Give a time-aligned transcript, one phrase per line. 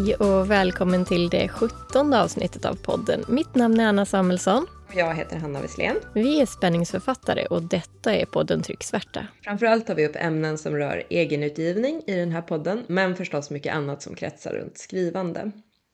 [0.00, 3.24] Hej och välkommen till det sjuttonde avsnittet av podden.
[3.28, 4.66] Mitt namn är Anna Samuelsson.
[4.94, 5.96] Jag heter Hanna Wesslén.
[6.14, 9.26] Vi är spänningsförfattare och detta är podden Trycksvärta.
[9.44, 13.74] Framförallt tar vi upp ämnen som rör egenutgivning i den här podden, men förstås mycket
[13.74, 15.50] annat som kretsar runt skrivande.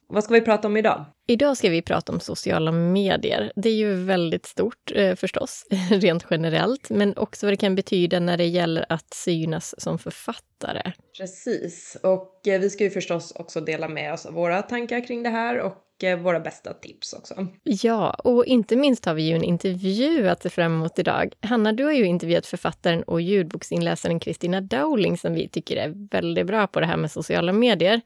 [0.08, 1.04] Vad ska vi prata om idag?
[1.26, 3.52] Idag ska vi prata om sociala medier.
[3.56, 8.20] Det är ju väldigt stort eh, förstås, rent generellt, men också vad det kan betyda
[8.20, 10.92] när det gäller att synas som författare.
[11.18, 15.22] Precis, och eh, vi ska ju förstås också dela med oss av våra tankar kring
[15.22, 17.46] det här och eh, våra bästa tips också.
[17.62, 21.32] Ja, och inte minst har vi ju en intervju att se fram emot idag.
[21.40, 26.46] Hanna, du har ju intervjuat författaren och ljudboksinläsaren Kristina Dowling som vi tycker är väldigt
[26.46, 28.00] bra på det här med sociala medier.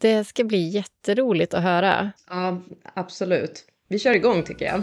[0.00, 2.12] Det ska bli jätteroligt att höra.
[2.30, 2.62] Ja,
[2.94, 3.64] absolut.
[3.88, 4.82] Vi kör igång tycker jag.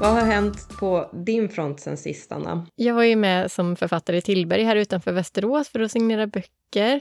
[0.00, 2.66] Vad har hänt på din front sen sist, Anna?
[2.74, 7.00] Jag var ju med som författare i Tillberg här utanför Västerås för att signera böcker.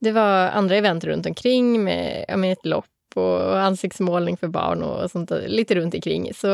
[0.00, 5.10] Det var andra event runt omkring med, med ett lopp och ansiktsmålning för barn och
[5.10, 6.34] sånt där, lite runt omkring.
[6.34, 6.46] Så,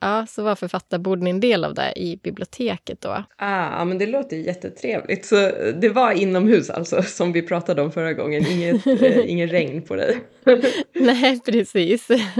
[0.00, 3.24] ja, så var författarborden en del av det i biblioteket då.
[3.36, 5.26] Ah, men det låter jättetrevligt.
[5.26, 9.82] Så det var inomhus alltså, som vi pratade om förra gången, inget, eh, ingen regn
[9.82, 10.18] på dig?
[10.94, 12.08] Nej, precis.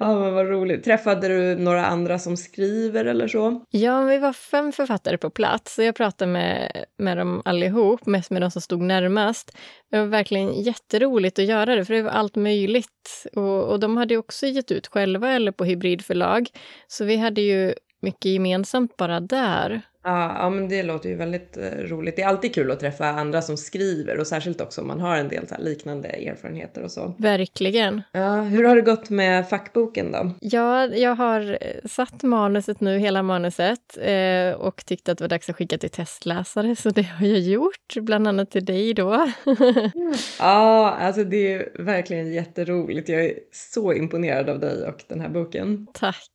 [0.00, 0.84] ja, men vad roligt.
[0.84, 3.64] Träffade du några andra som skriver eller så?
[3.70, 8.30] Ja, vi var fem författare på plats, så jag pratade med, med dem allihop, mest
[8.30, 9.56] med de som stod närmast.
[9.90, 13.26] Det var verkligen jätteroligt att göra det, för det var allt möjligt.
[13.32, 16.48] Och, och de hade också gett ut själva eller på hybridförlag,
[16.86, 19.82] så vi hade ju mycket gemensamt bara där.
[20.04, 22.16] Ja, ja, men det låter ju väldigt eh, roligt.
[22.16, 25.16] Det är alltid kul att träffa andra som skriver och särskilt också om man har
[25.16, 27.14] en del liknande erfarenheter och så.
[27.18, 28.02] Verkligen.
[28.12, 30.30] Ja, hur har det gått med fackboken då?
[30.40, 35.28] Ja, jag har eh, satt manuset nu, hela manuset, eh, och tyckte att det var
[35.28, 39.28] dags att skicka till testläsare, så det har jag gjort, bland annat till dig då.
[40.38, 43.08] ja, alltså det är verkligen jätteroligt.
[43.08, 45.86] Jag är så imponerad av dig och den här boken.
[45.92, 46.30] Tack.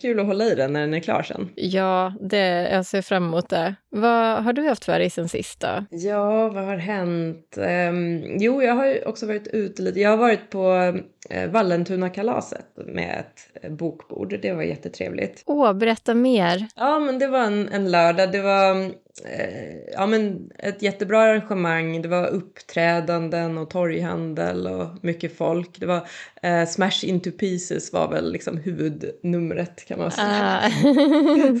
[0.00, 1.48] Kul att hålla i den när den är klar sen.
[1.54, 3.74] Ja, det, jag ser fram emot det.
[3.90, 5.84] Vad har du haft för dig sen sist då?
[5.90, 7.58] Ja, vad har hänt?
[7.58, 10.00] Um, jo, jag har ju också varit ute lite.
[10.00, 10.98] Jag har varit på
[11.34, 14.38] uh, Vallentuna-kalaset med ett uh, bokbord.
[14.42, 15.42] Det var jättetrevligt.
[15.46, 16.66] Åh, berätta mer.
[16.76, 18.32] Ja, men det var en, en lördag.
[18.32, 18.92] Det var
[19.24, 22.02] Eh, ja, men ett jättebra arrangemang.
[22.02, 25.80] Det var uppträdanden och torghandel och mycket folk.
[25.80, 26.08] Det var
[26.42, 30.60] eh, Smash into pieces var väl liksom huvudnumret kan man säga.
[30.64, 30.70] Ah.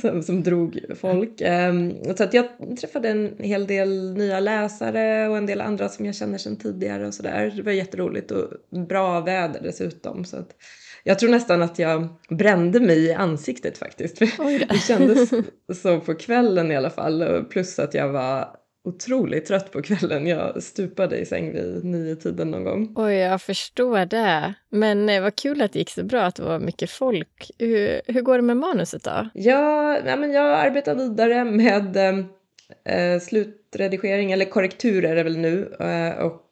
[0.00, 1.40] som, som drog folk.
[1.40, 1.72] Eh,
[2.16, 2.46] så att jag
[2.80, 7.06] träffade en hel del nya läsare och en del andra som jag känner sedan tidigare
[7.06, 7.52] och sådär.
[7.56, 8.48] Det var jätteroligt och
[8.88, 10.24] bra väder dessutom.
[10.24, 10.48] Så att,
[11.04, 14.18] jag tror nästan att jag brände mig i ansiktet faktiskt.
[14.68, 15.30] Det kändes
[15.82, 17.44] så på kvällen i alla fall.
[17.50, 18.48] Plus att jag var
[18.86, 20.26] otroligt trött på kvällen.
[20.26, 22.92] Jag stupade i säng vid nio tiden någon gång.
[22.96, 24.54] Oj, jag förstår det.
[24.70, 27.50] Men eh, vad kul att det gick så bra, att det var mycket folk.
[27.58, 29.28] Hur, hur går det med manuset då?
[29.34, 35.74] Ja, ja men jag arbetar vidare med eh, slutredigering, eller korrektur är det väl nu.
[35.80, 36.45] Eh, och Eh,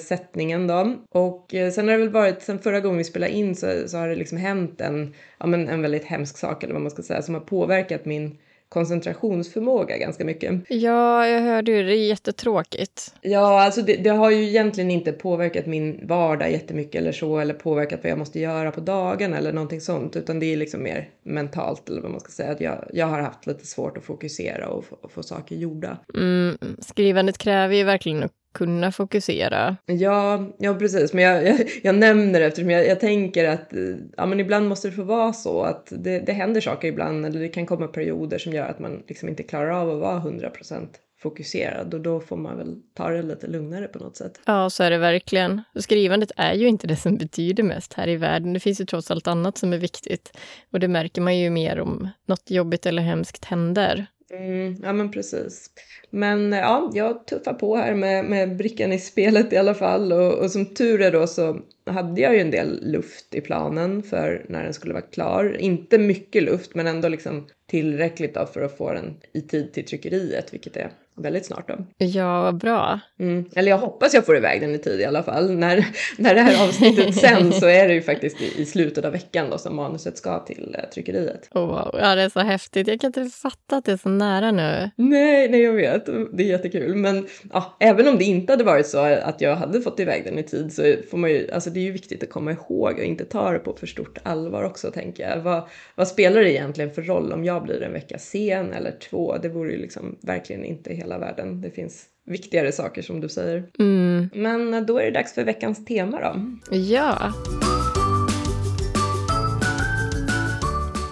[0.00, 0.96] sättningen då.
[1.10, 3.98] Och eh, sen har det väl varit, sen förra gången vi spelade in så, så
[3.98, 7.02] har det liksom hänt en, ja men en väldigt hemsk sak eller vad man ska
[7.02, 10.62] säga som har påverkat min koncentrationsförmåga ganska mycket.
[10.68, 11.92] Ja, jag hörde ju det.
[11.92, 13.14] är jättetråkigt.
[13.20, 17.54] Ja, alltså det, det, har ju egentligen inte påverkat min vardag jättemycket eller så eller
[17.54, 21.08] påverkat vad jag måste göra på dagen eller någonting sånt utan det är liksom mer
[21.22, 22.52] mentalt eller vad man ska säga.
[22.52, 25.98] Att jag, jag har haft lite svårt att fokusera och, och få saker gjorda.
[26.14, 29.76] Mm, skrivandet kräver ju verkligen kunna fokusera.
[29.86, 31.12] Ja, ja precis.
[31.12, 33.72] Men jag, jag, jag nämner det eftersom jag, jag tänker att
[34.16, 37.40] ja, men ibland måste det få vara så att det, det händer saker ibland eller
[37.40, 40.50] det kan komma perioder som gör att man liksom inte klarar av att vara 100
[40.50, 44.40] procent fokuserad och då får man väl ta det lite lugnare på något sätt.
[44.46, 45.62] Ja, så är det verkligen.
[45.74, 48.52] Skrivandet är ju inte det som betyder mest här i världen.
[48.52, 50.38] Det finns ju trots allt annat som är viktigt
[50.72, 54.06] och det märker man ju mer om något jobbigt eller hemskt händer.
[54.30, 55.70] Mm, ja men precis.
[56.10, 60.12] Men eh, ja, jag tuffar på här med, med brickan i spelet i alla fall
[60.12, 64.02] och, och som tur är då så hade jag ju en del luft i planen
[64.02, 65.56] för när den skulle vara klar.
[65.60, 69.84] Inte mycket luft men ändå liksom tillräckligt då för att få den i tid till
[69.86, 70.90] tryckeriet vilket är
[71.22, 71.74] väldigt snart då.
[71.98, 73.00] Ja, vad bra.
[73.20, 73.44] Mm.
[73.56, 75.50] Eller jag hoppas jag får iväg den i tid i alla fall.
[75.50, 75.86] När,
[76.18, 79.50] när det här avsnittet sen så är det ju faktiskt i, i slutet av veckan
[79.50, 81.48] då som manuset ska till uh, tryckeriet.
[81.54, 81.90] Oh, wow.
[82.00, 82.88] Ja, det är så häftigt.
[82.88, 84.90] Jag kan inte fatta att det är så nära nu.
[84.96, 86.06] Nej, nej jag vet.
[86.06, 86.94] Det är jättekul.
[86.94, 90.38] Men ja, även om det inte hade varit så att jag hade fått iväg den
[90.38, 93.04] i tid så får man ju, alltså det är ju viktigt att komma ihåg och
[93.04, 95.40] inte ta det på för stort allvar också tänker jag.
[95.40, 99.36] Vad, vad spelar det egentligen för roll om jag blir en vecka sen eller två?
[99.42, 101.60] Det vore ju liksom verkligen inte helt hela världen.
[101.60, 103.70] Det finns viktigare saker som du säger.
[103.78, 104.30] Mm.
[104.34, 106.58] Men då är det dags för veckans tema då.
[106.76, 107.32] Ja.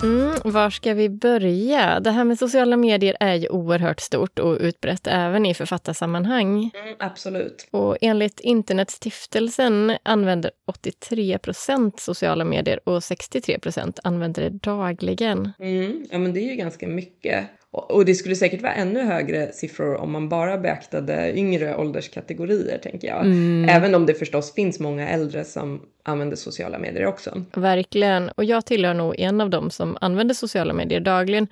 [0.03, 2.01] Mm, var ska vi börja?
[2.01, 6.71] Det här med sociala medier är ju oerhört stort och utbrett även i författarsammanhang.
[6.75, 7.69] Mm, absolut.
[7.71, 15.53] Och enligt Internetstiftelsen använder 83 procent sociala medier och 63 procent använder det dagligen.
[15.59, 17.47] Mm, ja, men det är ju ganska mycket.
[17.73, 23.09] Och det skulle säkert vara ännu högre siffror om man bara beaktade yngre ålderskategorier, tänker
[23.09, 23.21] jag.
[23.21, 23.69] Mm.
[23.69, 27.43] Även om det förstås finns många äldre som använder sociala medier också.
[27.55, 28.29] Verkligen.
[28.29, 31.49] Och jag tillhör nog en av dem som använder sociala medier dagligen.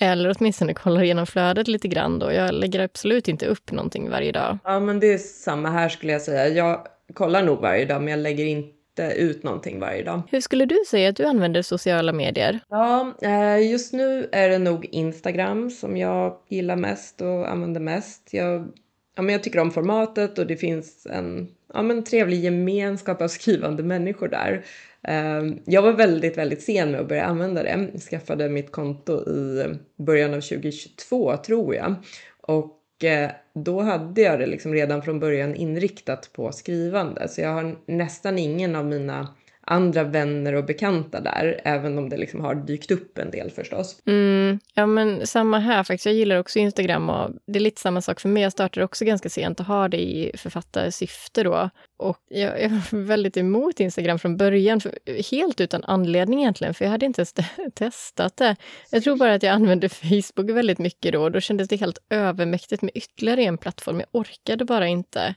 [0.00, 2.32] Eller åtminstone kollar igenom flödet lite grann då.
[2.32, 4.58] Jag lägger absolut inte upp någonting varje dag.
[4.64, 6.48] Ja, men det är samma här skulle jag säga.
[6.48, 10.22] Jag kollar nog varje dag, men jag lägger inte ut någonting varje dag.
[10.30, 12.60] Hur skulle du säga att du använder sociala medier?
[12.68, 18.28] Ja, eh, just nu är det nog Instagram som jag gillar mest och använder mest.
[18.30, 18.68] Jag,
[19.16, 23.28] ja, men jag tycker om formatet och det finns en ja, men trevlig gemenskap av
[23.28, 24.64] skrivande människor där.
[25.08, 27.88] Eh, jag var väldigt, väldigt sen med att börja använda det.
[27.92, 29.64] Jag skaffade mitt konto i
[29.96, 31.94] början av 2022 tror jag.
[32.40, 32.72] Och
[33.02, 33.30] Eh,
[33.64, 37.28] då hade jag det liksom redan från början inriktat på skrivande.
[37.28, 39.28] Så jag har nästan ingen av mina
[39.68, 44.02] andra vänner och bekanta där, även om det liksom har dykt upp en del förstås.
[44.06, 46.06] Mm, ja, men samma här faktiskt.
[46.06, 48.42] Jag gillar också Instagram och det är lite samma sak för mig.
[48.42, 51.70] Jag startade också ganska sent och har det i författarsyfte då.
[51.96, 54.92] Och jag, jag var väldigt emot Instagram från början, för,
[55.30, 57.34] helt utan anledning egentligen, för jag hade inte ens
[57.74, 58.56] testat det.
[58.90, 61.98] Jag tror bara att jag använde Facebook väldigt mycket då och då kändes det helt
[62.10, 64.00] övermäktigt med ytterligare en plattform.
[64.00, 65.34] Jag orkade bara inte.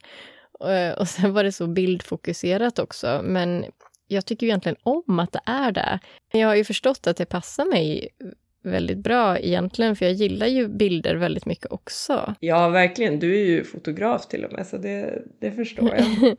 [0.66, 3.66] Eh, och sen var det så bildfokuserat också, men
[4.12, 6.00] jag tycker egentligen om att det är det.
[6.32, 8.10] Jag har ju förstått att det passar mig
[8.64, 12.36] väldigt bra egentligen, för jag gillar ju bilder väldigt mycket också.
[12.40, 13.20] Ja, verkligen.
[13.20, 16.06] Du är ju fotograf till och med, så det, det förstår jag.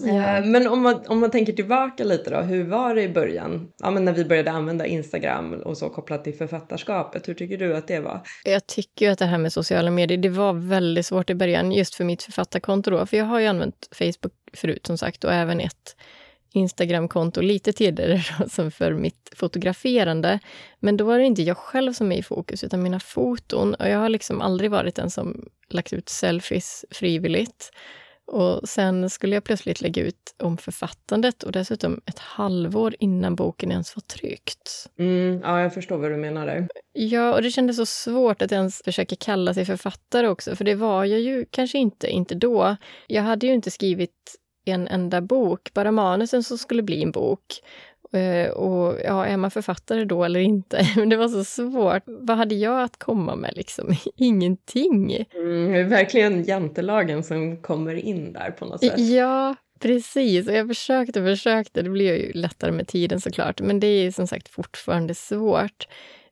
[0.00, 0.36] ja.
[0.38, 3.72] Eh, men om man, om man tänker tillbaka lite då, hur var det i början?
[3.78, 7.76] Ja, men när vi började använda Instagram och så kopplat till författarskapet, hur tycker du
[7.76, 8.20] att det var?
[8.44, 11.72] Jag tycker ju att det här med sociala medier, det var väldigt svårt i början,
[11.72, 15.32] just för mitt författarkonto då, för jag har ju använt Facebook förut som sagt och
[15.32, 15.96] även ett
[16.52, 20.38] Instagramkonto lite tidigare som för mitt fotograferande.
[20.80, 23.74] Men då var det inte jag själv som är i fokus, utan mina foton.
[23.74, 27.70] Och jag har liksom aldrig varit den som lagt ut selfies frivilligt.
[28.32, 33.70] Och sen skulle jag plötsligt lägga ut om författandet och dessutom ett halvår innan boken
[33.70, 34.90] ens var tryckt.
[34.98, 36.68] Mm, ja, jag förstår vad du menar där.
[36.92, 40.74] Ja, och det kändes så svårt att ens försöka kalla sig författare också, för det
[40.74, 42.76] var jag ju kanske inte, inte då.
[43.06, 47.60] Jag hade ju inte skrivit en enda bok, bara manusen som skulle bli en bok.
[48.16, 50.86] Uh, och ja, är man författare då eller inte?
[50.96, 52.02] Men det var så svårt.
[52.06, 53.94] Vad hade jag att komma med liksom?
[54.16, 55.26] Ingenting.
[55.34, 58.98] Mm, det är verkligen jantelagen som kommer in där på något sätt.
[58.98, 60.48] Ja, precis.
[60.48, 61.82] Och jag försökte och försökte.
[61.82, 63.60] Det blir ju lättare med tiden såklart.
[63.60, 65.86] Men det är som sagt fortfarande svårt.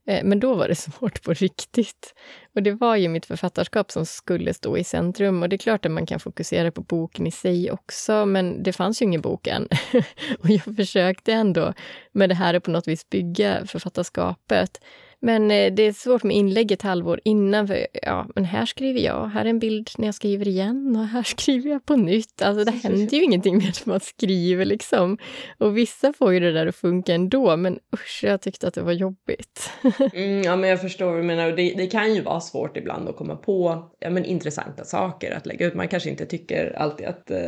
[0.09, 2.15] Eh, men då var det svårt på riktigt.
[2.55, 5.43] Och det var ju mitt författarskap som skulle stå i centrum.
[5.43, 8.73] Och det är klart att man kan fokusera på boken i sig också, men det
[8.73, 9.69] fanns ju ingen bok än.
[10.39, 11.75] och jag försökte ändå
[12.13, 14.81] med det här att på något vis bygga författarskapet.
[15.21, 19.01] Men eh, det är svårt med inlägg ett halvår innan, för ja, men här skriver
[19.01, 22.43] jag, här är en bild när jag skriver igen och här skriver jag på nytt.
[22.43, 25.19] Alltså det händer ju ingenting med att man skriver liksom.
[25.59, 28.83] Och vissa får ju det där att funka ändå, men usch, jag tyckte att det
[28.83, 29.71] var jobbigt.
[30.13, 31.53] mm, ja, men jag förstår vad du menar.
[31.53, 35.47] Det, det, kan ju vara svårt ibland att komma på ja, men intressanta saker att
[35.47, 35.75] lägga ut.
[35.75, 37.39] Man kanske inte tycker alltid att eh,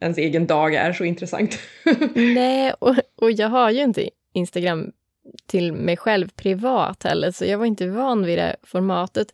[0.00, 1.58] ens egen dag är så intressant.
[2.14, 4.92] Nej, och, och jag har ju inte Instagram
[5.46, 9.32] till mig själv privat heller, så jag var inte van vid det formatet.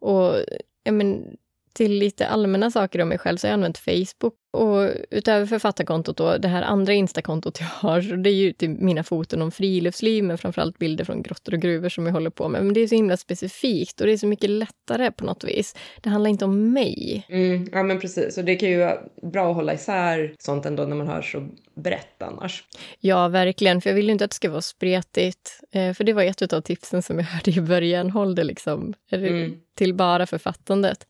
[0.00, 0.34] Och
[0.90, 1.36] men,
[1.72, 4.34] till lite allmänna saker om mig själv så har jag använt Facebook.
[4.50, 8.70] Och utöver författarkontot då, det här andra Instakontot jag har, så det är ju till
[8.70, 12.48] mina foton om friluftsliv, men framförallt bilder från grottor och gruvor som jag håller på
[12.48, 12.64] med.
[12.64, 15.74] Men det är så himla specifikt och det är så mycket lättare på något vis.
[16.02, 17.26] Det handlar inte om mig.
[17.28, 20.84] Mm, ja men precis, och det kan ju vara bra att hålla isär sånt ändå
[20.84, 22.64] när man har så brett annars.
[23.00, 25.60] Ja, verkligen, för jag vill ju inte att det ska vara spretigt.
[25.72, 28.94] Eh, för det var ett av tipsen som jag hörde i början, håll det liksom
[29.12, 29.54] mm.
[29.74, 31.06] till bara författandet.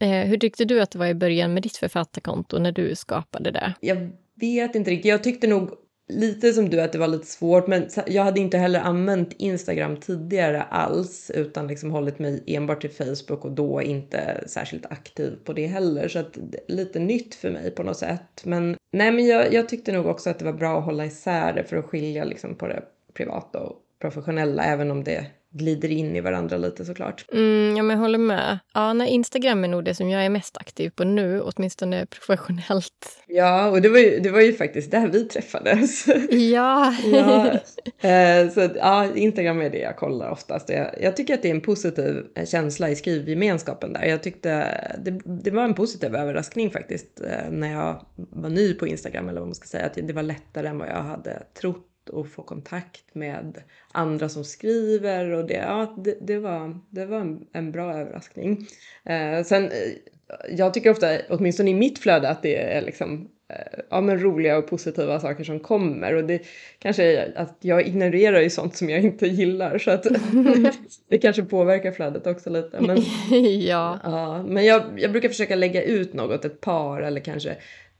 [0.00, 3.50] Eh, hur tyckte du att det var i början med ditt författarkonto när du skapade
[3.50, 3.74] det?
[3.80, 5.10] Jag vet inte riktigt.
[5.10, 5.70] Jag tyckte nog
[6.10, 9.96] lite som du att det var lite svårt, men jag hade inte heller använt Instagram
[9.96, 15.52] tidigare alls utan liksom hållit mig enbart till Facebook och då inte särskilt aktiv på
[15.52, 16.08] det heller.
[16.08, 16.38] Så att
[16.68, 18.42] lite nytt för mig på något sätt.
[18.44, 21.52] Men nej, men jag, jag tyckte nog också att det var bra att hålla isär
[21.52, 22.82] det för att skilja liksom på det
[23.14, 27.24] privata och professionella, även om det glider in i varandra lite såklart.
[27.32, 28.58] Mm, ja, men jag håller med.
[28.74, 33.22] Ja, nej, Instagram är nog det som jag är mest aktiv på nu, åtminstone professionellt.
[33.26, 36.06] Ja, och det var ju, det var ju faktiskt där vi träffades.
[36.30, 36.94] Ja.
[37.12, 37.46] ja
[38.08, 40.68] eh, så ja, Instagram är det jag kollar oftast.
[40.68, 44.04] Jag, jag, tycker att det är en positiv eh, känsla i skrivgemenskapen där.
[44.04, 44.50] Jag tyckte
[44.98, 49.40] det, det var en positiv överraskning faktiskt eh, när jag var ny på Instagram eller
[49.40, 49.86] vad man ska säga.
[49.86, 53.62] Att det var lättare än vad jag hade trott och få kontakt med
[53.92, 58.66] andra som skriver och det, ja, det, det var, det var en, en bra överraskning.
[59.04, 59.70] Eh, sen, eh,
[60.56, 64.58] jag tycker ofta, åtminstone i mitt flöde, att det är liksom eh, ja, men roliga
[64.58, 66.42] och positiva saker som kommer och det
[66.78, 70.06] kanske är att jag ignorerar ju sånt som jag inte gillar så att
[71.08, 72.80] det kanske påverkar flödet också lite.
[72.80, 72.98] Men,
[73.60, 73.98] ja.
[74.02, 74.42] ja.
[74.42, 77.56] men jag, jag brukar försöka lägga ut något, ett par eller kanske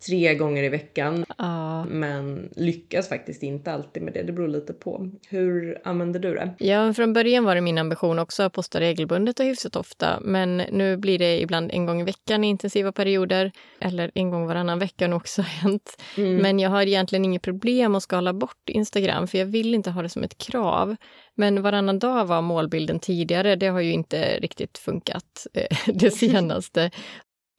[0.06, 1.24] tre gånger i veckan.
[1.38, 1.84] Ja.
[1.84, 4.22] Men lyckas faktiskt inte alltid med det.
[4.22, 5.10] Det beror lite på.
[5.28, 6.54] Hur använder du det?
[6.58, 10.20] Ja, från början var det min ambition också att posta regelbundet och hyfsat ofta.
[10.20, 13.52] Men nu blir det ibland en gång i veckan i intensiva perioder.
[13.80, 16.02] Eller en gång varannan vecka har också hänt.
[16.16, 16.36] Mm.
[16.36, 20.02] Men jag har egentligen inget problem att skala bort Instagram för jag vill inte ha
[20.02, 20.96] det som ett krav.
[21.34, 23.56] Men varannan dag var målbilden tidigare.
[23.56, 26.90] Det har ju inte riktigt funkat eh, det senaste.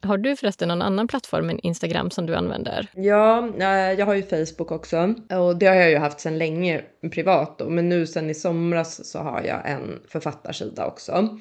[0.03, 2.87] Har du förresten någon annan plattform än Instagram som du använder?
[2.95, 6.81] Ja, eh, jag har ju Facebook också och det har jag ju haft sedan länge
[7.11, 11.37] privat då, men nu sen i somras så har jag en författarsida också.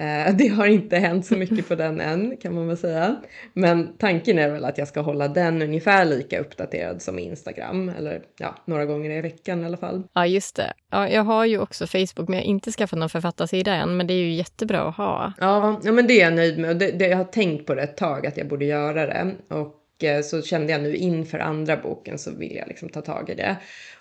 [0.00, 3.16] Eh, det har inte hänt så mycket på den än kan man väl säga.
[3.52, 7.88] Men tanken är väl att jag ska hålla den ungefär lika uppdaterad som Instagram.
[7.88, 10.02] Eller ja, några gånger i veckan i alla fall.
[10.12, 10.72] Ja, just det.
[10.90, 13.96] Ja, jag har ju också Facebook men jag har inte skaffat någon författarsida än.
[13.96, 15.32] Men det är ju jättebra att ha.
[15.38, 16.76] Ja, ja men det är jag nöjd med.
[16.78, 19.34] Det, det, jag har tänkt på det ett tag att jag borde göra det.
[19.48, 23.30] Och eh, så kände jag nu inför andra boken så vill jag liksom ta tag
[23.30, 23.56] i det.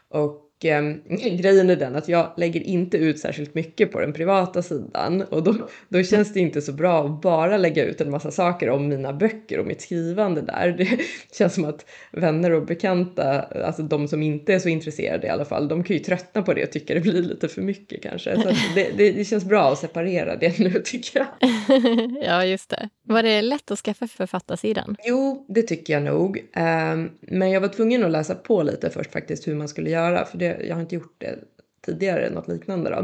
[0.09, 0.81] Och eh,
[1.39, 5.43] grejen är den att jag lägger inte ut särskilt mycket på den privata sidan och
[5.43, 5.55] då,
[5.89, 9.13] då känns det inte så bra att bara lägga ut en massa saker om mina
[9.13, 10.71] böcker och mitt skrivande där.
[10.77, 15.29] Det känns som att vänner och bekanta, alltså de som inte är så intresserade i
[15.29, 18.03] alla fall, de kan ju tröttna på det och tycka det blir lite för mycket
[18.03, 18.35] kanske.
[18.35, 21.27] Så det, det, det, känns bra att separera det nu tycker jag.
[22.23, 22.89] ja, just det.
[23.09, 24.95] Var det lätt att skaffa författarsidan?
[25.03, 26.37] Jo, det tycker jag nog.
[26.37, 30.25] Um, men jag var tvungen att läsa på lite först faktiskt hur man skulle göra,
[30.25, 31.39] för det, jag har inte gjort det
[31.85, 32.97] tidigare, något liknande då.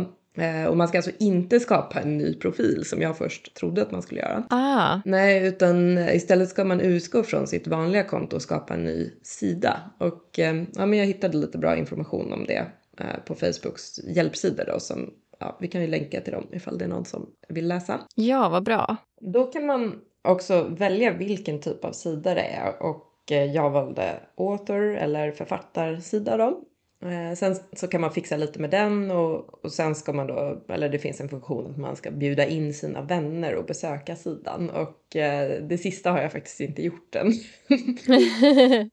[0.43, 3.91] Uh, och man ska alltså inte skapa en ny profil som jag först trodde att
[3.91, 4.43] man skulle göra.
[4.49, 4.99] Ah.
[5.05, 9.79] Nej, utan istället ska man utgå från sitt vanliga konto och skapa en ny sida.
[9.97, 12.65] Och um, ja, men jag hittade lite bra information om det
[13.01, 15.09] uh, på Facebooks hjälpsidor då som
[15.45, 17.99] ja, vi kan ju länka till dem ifall det är någon som vill läsa.
[18.15, 18.97] Ja, vad bra.
[19.21, 24.19] Då kan man också välja vilken typ av sida det är och eh, jag valde
[24.37, 26.61] author eller författarsida då.
[27.05, 30.61] Eh, sen så kan man fixa lite med den och, och sen ska man då,
[30.69, 34.69] eller det finns en funktion att man ska bjuda in sina vänner och besöka sidan
[34.69, 37.27] och eh, det sista har jag faktiskt inte gjort än.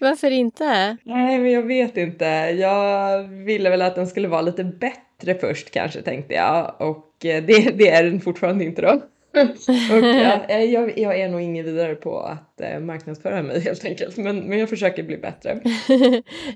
[0.00, 0.96] Varför inte?
[1.04, 2.24] Nej, men jag vet inte.
[2.58, 5.05] Jag ville väl att den skulle vara lite bättre
[5.40, 9.02] först kanske tänkte jag och eh, det, det är den fortfarande inte då.
[9.92, 14.16] och ja, jag, jag, är nog ingen vidare på att eh, marknadsföra mig helt enkelt,
[14.16, 15.60] men, men jag försöker bli bättre.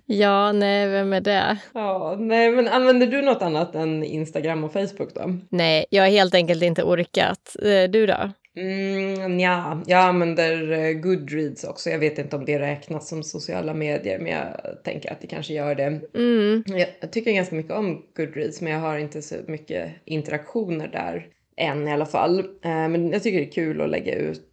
[0.06, 1.58] ja, nej, vem är det?
[1.74, 5.38] Ja, nej, men använder du något annat än Instagram och Facebook då?
[5.50, 7.56] Nej, jag har helt enkelt inte orkat.
[7.62, 8.30] Eh, du då?
[8.56, 11.90] Mm, ja, jag använder eh, Goodreads också.
[11.90, 15.54] Jag vet inte om det räknas som sociala medier, men jag tänker att det kanske
[15.54, 16.00] gör det.
[16.14, 16.62] Mm.
[17.00, 21.88] Jag tycker ganska mycket om Goodreads, men jag har inte så mycket interaktioner där än
[21.88, 22.38] i alla fall.
[22.38, 24.49] Eh, men jag tycker det är kul att lägga ut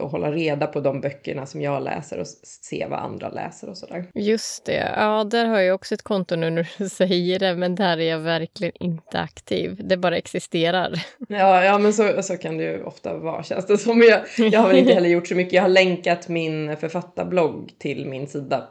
[0.00, 3.76] och hålla reda på de böckerna som jag läser och se vad andra läser och
[3.76, 4.04] sådär.
[4.14, 4.92] Just det.
[4.96, 8.10] Ja, där har jag också ett konto nu när du säger det, men där är
[8.10, 9.80] jag verkligen inte aktiv.
[9.84, 10.92] Det bara existerar.
[11.28, 14.02] Ja, ja men så, så kan det ju ofta vara känns det som.
[14.02, 15.52] Jag, jag har väl inte heller gjort så mycket.
[15.52, 18.68] Jag har länkat min författarblogg till min sida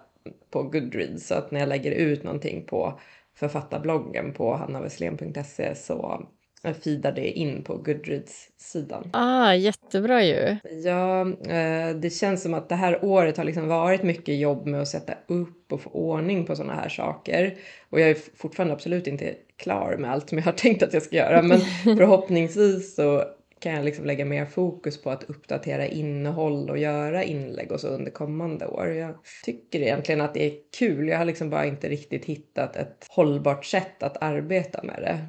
[0.51, 2.99] på Goodreads så att när jag lägger ut någonting på
[3.35, 6.27] författarbloggen på hannavesslén.se så
[6.71, 9.09] feedar det in på Goodreads-sidan.
[9.13, 10.57] Ah, jättebra ju!
[10.83, 14.81] Ja, eh, det känns som att det här året har liksom varit mycket jobb med
[14.81, 17.57] att sätta upp och få ordning på sådana här saker.
[17.89, 21.03] Och jag är fortfarande absolut inte klar med allt som jag har tänkt att jag
[21.03, 23.23] ska göra, men förhoppningsvis så
[23.59, 27.87] kan jag liksom lägga mer fokus på att uppdatera innehåll och göra inlägg och så
[27.87, 28.87] under kommande år.
[28.87, 29.15] Jag
[29.45, 31.07] tycker egentligen att det är kul.
[31.07, 35.19] Jag har liksom bara inte riktigt hittat ett hållbart sätt att arbeta med det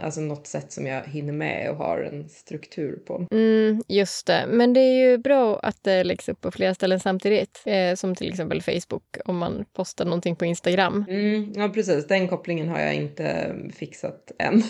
[0.00, 3.26] alltså något sätt som jag hinner med och har en struktur på.
[3.30, 4.44] Mm, just det.
[4.48, 7.62] Men det är ju bra att det läggs upp på flera ställen samtidigt.
[7.66, 11.04] Eh, som till exempel Facebook om man postar någonting på Instagram.
[11.08, 12.06] Mm, ja, precis.
[12.06, 14.54] Den kopplingen har jag inte fixat än.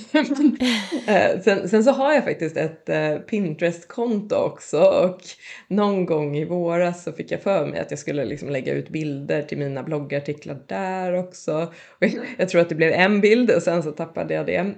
[1.07, 5.21] eh, sen, sen, så har jag faktiskt ett eh, Pinterest-konto också och
[5.69, 8.89] någon gång i våras så fick jag för mig att jag skulle liksom lägga ut
[8.89, 11.73] bilder till mina bloggartiklar där också.
[11.89, 12.07] Och
[12.39, 14.75] jag tror att det blev en bild och sen så tappade jag det.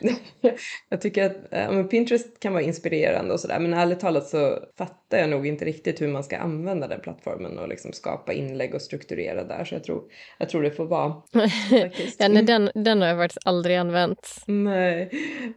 [0.88, 5.18] jag tycker att äh, Pinterest kan vara inspirerande och sådär men ärligt talat så fattar
[5.18, 8.82] jag nog inte riktigt hur man ska använda den plattformen och liksom skapa inlägg och
[8.82, 10.02] strukturera där så jag tror,
[10.38, 11.14] jag tror det får vara.
[12.18, 14.44] ja, nej, den, den har jag faktiskt aldrig använt.
[14.46, 15.10] Nej.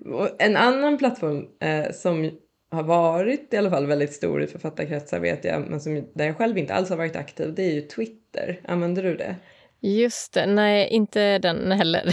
[0.06, 2.32] Och en annan plattform eh, som
[2.72, 6.38] har varit i alla fall väldigt stor i författarkretsar vet jag, men som, där jag
[6.38, 8.62] själv inte alls har varit aktiv, det är ju Twitter.
[8.66, 9.36] Använder du det?
[9.81, 12.03] Just det, nej inte den heller.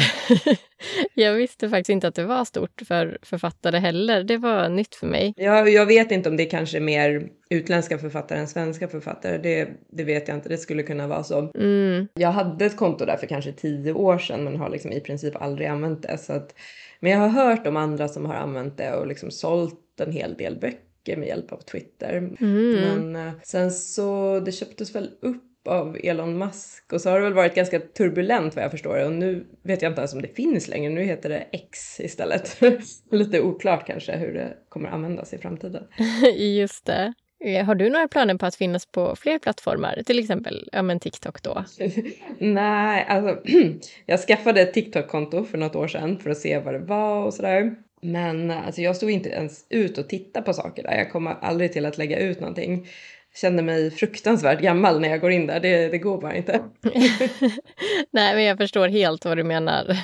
[1.14, 4.24] jag visste faktiskt inte att det var stort för författare heller.
[4.24, 5.34] Det var nytt för mig.
[5.36, 9.38] Ja, jag vet inte om det kanske är mer utländska författare än svenska författare.
[9.38, 11.50] Det, det vet jag inte, det skulle kunna vara så.
[11.54, 12.08] Mm.
[12.14, 15.42] Jag hade ett konto där för kanske tio år sedan men har liksom i princip
[15.42, 16.18] aldrig använt det.
[16.18, 16.54] Så att,
[17.00, 20.34] men jag har hört om andra som har använt det och liksom sålt en hel
[20.34, 22.16] del böcker med hjälp av Twitter.
[22.40, 22.72] Mm.
[22.72, 27.24] Men eh, sen så, det köptes väl upp av Elon Musk och så har det
[27.24, 30.36] väl varit ganska turbulent vad jag förstår och nu vet jag inte ens om det
[30.36, 30.90] finns längre.
[30.90, 32.60] Nu heter det X istället.
[33.10, 35.84] Lite oklart kanske hur det kommer användas i framtiden.
[36.36, 37.12] Just det.
[37.44, 41.00] Eh, har du några planer på att finnas på fler plattformar, till exempel ja, men
[41.00, 41.64] TikTok då?
[42.38, 43.42] Nej, alltså
[44.06, 47.34] jag skaffade ett TikTok-konto för något år sedan för att se vad det var och
[47.34, 47.74] sådär.
[48.00, 50.96] Men alltså, jag stod inte ens ut och tittade på saker där.
[50.96, 52.88] Jag kommer aldrig till att lägga ut någonting
[53.36, 55.60] känner mig fruktansvärt gammal när jag går in där.
[55.60, 56.60] Det, det går bara inte.
[58.10, 59.96] Nej, men jag förstår helt vad du menar.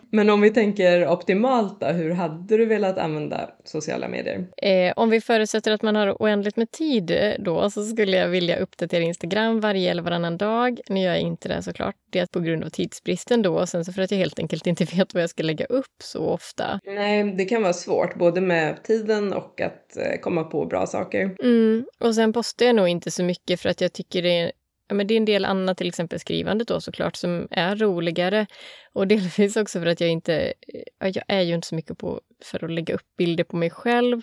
[0.10, 4.46] men om vi tänker optimalt då, hur hade du velat använda sociala medier?
[4.56, 8.58] Eh, om vi förutsätter att man har oändligt med tid då så skulle jag vilja
[8.58, 10.80] uppdatera Instagram varje eller varannan dag.
[10.88, 11.96] Nu gör jag inte det såklart.
[12.10, 14.84] Det på grund av tidsbristen då och sen så för att jag helt enkelt inte
[14.96, 16.80] vet vad jag ska lägga upp så ofta.
[16.84, 21.36] Nej, det kan vara svårt både med tiden och att eh, komma på bra saker.
[21.42, 24.52] Mm, och sen postar jag nog inte så mycket för att jag tycker det är
[24.88, 28.46] Ja, men det är en del annat, till exempel skrivandet då såklart, som är roligare.
[28.92, 30.52] Och delvis också för att jag inte...
[30.98, 34.22] Jag är ju inte så mycket på för att lägga upp bilder på mig själv.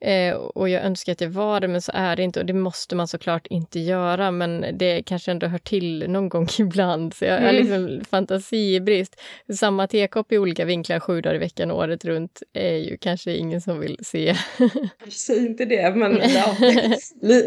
[0.00, 2.40] Eh, och jag önskar att jag var det, men så är det inte.
[2.40, 6.46] Och det måste man såklart inte göra, men det kanske ändå hör till någon gång
[6.58, 7.14] ibland.
[7.14, 7.56] Så jag har mm.
[7.56, 9.20] liksom fantasibrist.
[9.52, 13.60] Samma tekopp i olika vinklar sju dagar i veckan året runt är ju kanske ingen
[13.60, 14.34] som vill se.
[15.08, 16.56] Säg inte det, men ja,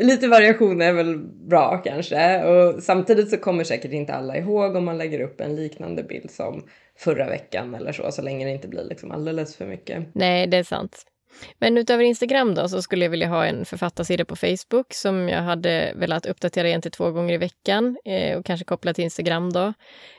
[0.01, 1.17] lite variation är väl
[1.49, 2.43] bra kanske.
[2.43, 6.31] Och samtidigt så kommer säkert inte alla ihåg om man lägger upp en liknande bild
[6.31, 6.63] som
[6.97, 10.05] förra veckan eller så, så länge det inte blir liksom alldeles för mycket.
[10.13, 11.05] Nej, det är sant.
[11.59, 15.41] Men utöver Instagram då så skulle jag vilja ha en författarsida på Facebook som jag
[15.41, 19.53] hade velat uppdatera en till två gånger i veckan eh, och kanske koppla till Instagram
[19.53, 19.73] då.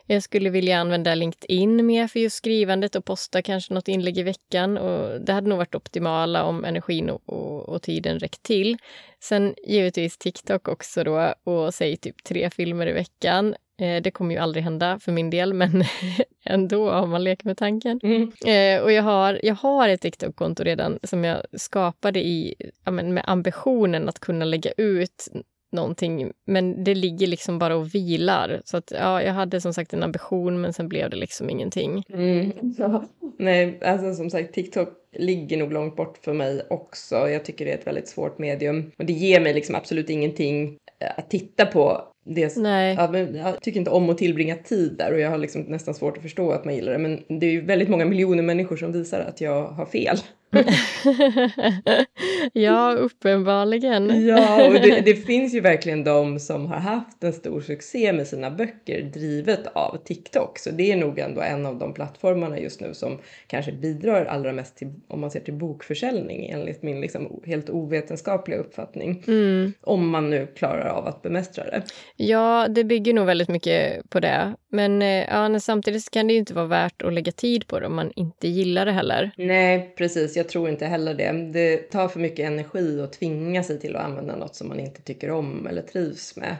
[0.06, 4.22] Jag skulle vilja använda LinkedIn mer för just skrivandet och posta kanske något inlägg i
[4.22, 8.78] veckan och det hade nog varit optimala om energin och, och, och tiden räckt till.
[9.20, 13.54] Sen givetvis TikTok också då och säg typ tre filmer i veckan.
[13.80, 15.84] Eh, det kommer ju aldrig hända för min del, men
[16.44, 18.00] ändå om man leker med tanken.
[18.02, 18.22] Mm.
[18.22, 23.14] Eh, och jag har, jag har ett TikTok-konto redan som jag skapade i, ja, men
[23.14, 25.28] med ambitionen att kunna lägga ut
[25.72, 28.62] någonting, men det ligger liksom bara och vilar.
[28.64, 32.02] Så att, ja, jag hade som sagt en ambition, men sen blev det liksom ingenting.
[32.08, 32.52] Mm.
[32.78, 33.04] Ja.
[33.38, 37.14] Nej, alltså som sagt, TikTok ligger nog långt bort för mig också.
[37.28, 40.78] Jag tycker det är ett väldigt svårt medium och det ger mig liksom absolut ingenting
[41.00, 42.94] eh, att titta på det, Nej.
[42.94, 46.16] Ja, jag tycker inte om att tillbringa tid där och jag har liksom nästan svårt
[46.16, 46.98] att förstå att man gillar det.
[46.98, 50.16] Men det är ju väldigt många miljoner människor som visar att jag har fel.
[52.52, 54.26] ja, uppenbarligen.
[54.26, 58.26] ja, och det, det, finns ju verkligen de som har haft en stor succé med
[58.26, 60.58] sina böcker drivet av TikTok.
[60.58, 64.52] Så det är nog ändå en av de plattformarna just nu som kanske bidrar allra
[64.52, 69.24] mest till, om man ser till bokförsäljning enligt min liksom helt ovetenskapliga uppfattning.
[69.26, 69.72] Mm.
[69.80, 71.82] Om man nu klarar av att bemästra det.
[72.16, 74.54] Ja, det bygger nog väldigt mycket på det.
[74.74, 77.86] Men eh, ja, samtidigt kan det ju inte vara värt att lägga tid på det
[77.86, 79.30] om man inte gillar det heller.
[79.36, 80.36] Nej, precis.
[80.36, 81.32] Jag tror inte heller det.
[81.52, 85.02] Det tar för mycket energi att tvinga sig till att använda något som man inte
[85.02, 86.56] tycker om eller trivs med.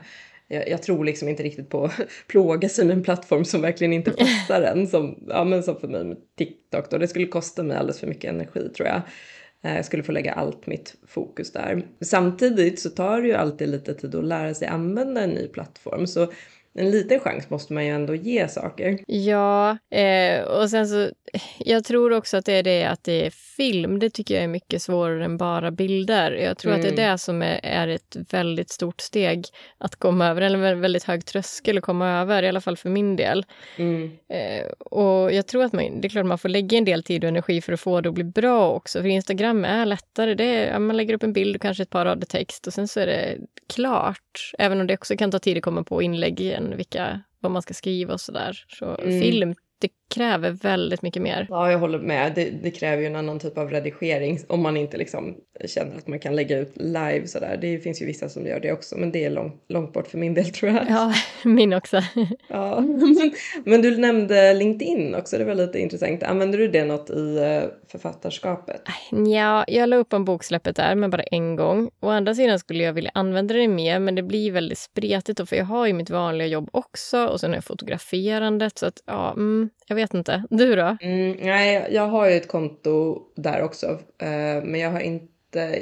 [0.48, 3.92] Jag, jag tror liksom inte riktigt på att plåga sig med en plattform som verkligen
[3.92, 4.87] inte passar en.
[4.87, 6.98] Som, ja, men som för mig med TikTok då.
[6.98, 9.03] Det skulle kosta mig alldeles för mycket energi tror jag.
[9.62, 11.87] Eh, jag skulle få lägga allt mitt fokus där.
[12.00, 16.07] Samtidigt så tar det ju alltid lite tid att lära sig använda en ny plattform.
[16.07, 16.33] Så
[16.78, 18.98] en liten chans måste man ju ändå ge saker.
[19.06, 21.10] Ja, eh, och sen så,
[21.58, 23.98] jag tror också att det är det att det är film.
[23.98, 26.32] Det tycker jag är mycket svårare än bara bilder.
[26.32, 26.80] Jag tror mm.
[26.80, 27.12] att det är mm.
[27.12, 29.44] det som är, är, ett väldigt stort steg
[29.78, 32.88] att komma över, eller en väldigt hög tröskel att komma över, i alla fall för
[32.88, 33.46] min del.
[33.76, 34.10] Mm.
[34.28, 37.24] Eh, och jag tror att man, det är klart man får lägga en del tid
[37.24, 40.34] och energi för att få det att bli bra också, för Instagram är lättare.
[40.34, 42.88] Det är, man lägger upp en bild och kanske ett par rader text och sen
[42.88, 44.52] så är det klart.
[44.58, 47.62] Även om det också kan ta tid att komma på inlägg igen, vilka, vad man
[47.62, 48.64] ska skriva och sådär.
[48.68, 49.20] Så mm.
[49.20, 51.46] film det kräver väldigt mycket mer.
[51.50, 52.33] Ja, jag håller med.
[52.35, 56.07] Det, det, kräver ju en annan typ av redigering om man inte liksom känner att
[56.07, 57.59] man kan lägga ut live sådär.
[57.61, 60.18] Det finns ju vissa som gör det också, men det är lång, långt bort för
[60.18, 60.87] min del tror jag.
[60.88, 62.03] Ja, min också.
[62.48, 62.81] ja,
[63.64, 65.38] men du nämnde LinkedIn också.
[65.38, 66.22] Det var lite intressant.
[66.22, 68.83] Använder du det något i eh, författarskapet?
[69.11, 71.90] Ja, jag la upp en boksläppet där, men bara en gång.
[72.00, 75.46] Å andra sidan skulle jag vilja använda det mer, men det blir väldigt spretigt då,
[75.46, 79.03] för jag har ju mitt vanliga jobb också och sen har jag fotograferandet så att
[79.07, 80.44] ja, mm, jag vet inte.
[80.50, 80.96] Du då?
[81.00, 83.86] Mm, nej, jag har ju ett konto där också.
[84.18, 85.28] Eh, men jag har inte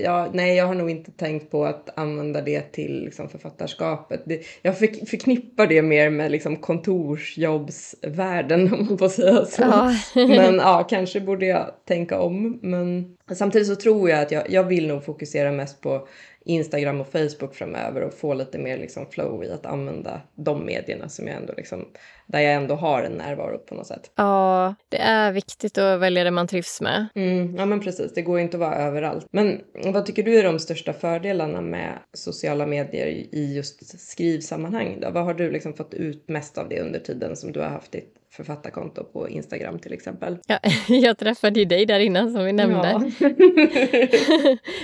[0.01, 4.23] jag, nej, jag har nog inte tänkt på att använda det till liksom, författarskapet.
[4.25, 9.63] Det, jag för, förknippar det mer med liksom, kontorsjobbsvärlden om man får säga så.
[9.63, 9.95] Ja.
[10.27, 12.59] men ja, kanske borde jag tänka om.
[12.63, 16.09] Men samtidigt så tror jag att jag, jag vill nog fokusera mest på
[16.45, 21.09] Instagram och Facebook framöver och få lite mer liksom flow i att använda de medierna
[21.09, 21.89] som jag ändå liksom,
[22.27, 24.11] där jag ändå har en närvaro på något sätt.
[24.17, 27.07] Ja, det är viktigt att välja det man trivs med.
[27.15, 29.27] Mm, ja men precis, det går inte att vara överallt.
[29.31, 35.11] Men vad tycker du är de största fördelarna med sociala medier i just skrivsammanhang då?
[35.11, 37.93] Vad har du liksom fått ut mest av det under tiden som du har haft
[37.93, 40.39] ditt författarkonto på Instagram till exempel.
[40.47, 42.89] Ja, jag träffade ju dig där innan som vi nämnde.
[42.89, 42.99] Ja.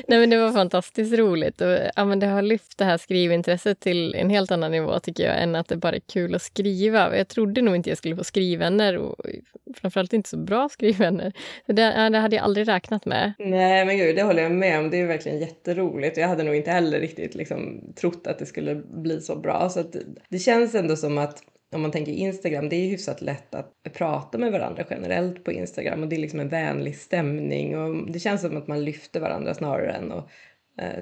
[0.09, 3.81] Nej, men det var fantastiskt roligt och ja, men det har lyft det här skrivintresset
[3.81, 7.17] till en helt annan nivå tycker jag än att det bara är kul att skriva.
[7.17, 9.17] Jag trodde nog inte jag skulle få skrivvänner och
[9.75, 11.33] framförallt inte så bra skrivvänner.
[11.67, 13.33] Det, det hade jag aldrig räknat med.
[13.39, 14.91] Nej men gud, det håller jag med om.
[14.91, 16.17] Det är verkligen jätteroligt.
[16.17, 19.69] Jag hade nog inte heller riktigt liksom, trott att det skulle bli så bra.
[19.69, 19.85] Så
[20.29, 21.43] det känns ändå som att
[21.75, 26.03] om man tänker Instagram, det är hyfsat lätt att prata med varandra generellt på Instagram
[26.03, 29.55] och det är liksom en vänlig stämning och det känns som att man lyfter varandra
[29.55, 30.29] snarare än att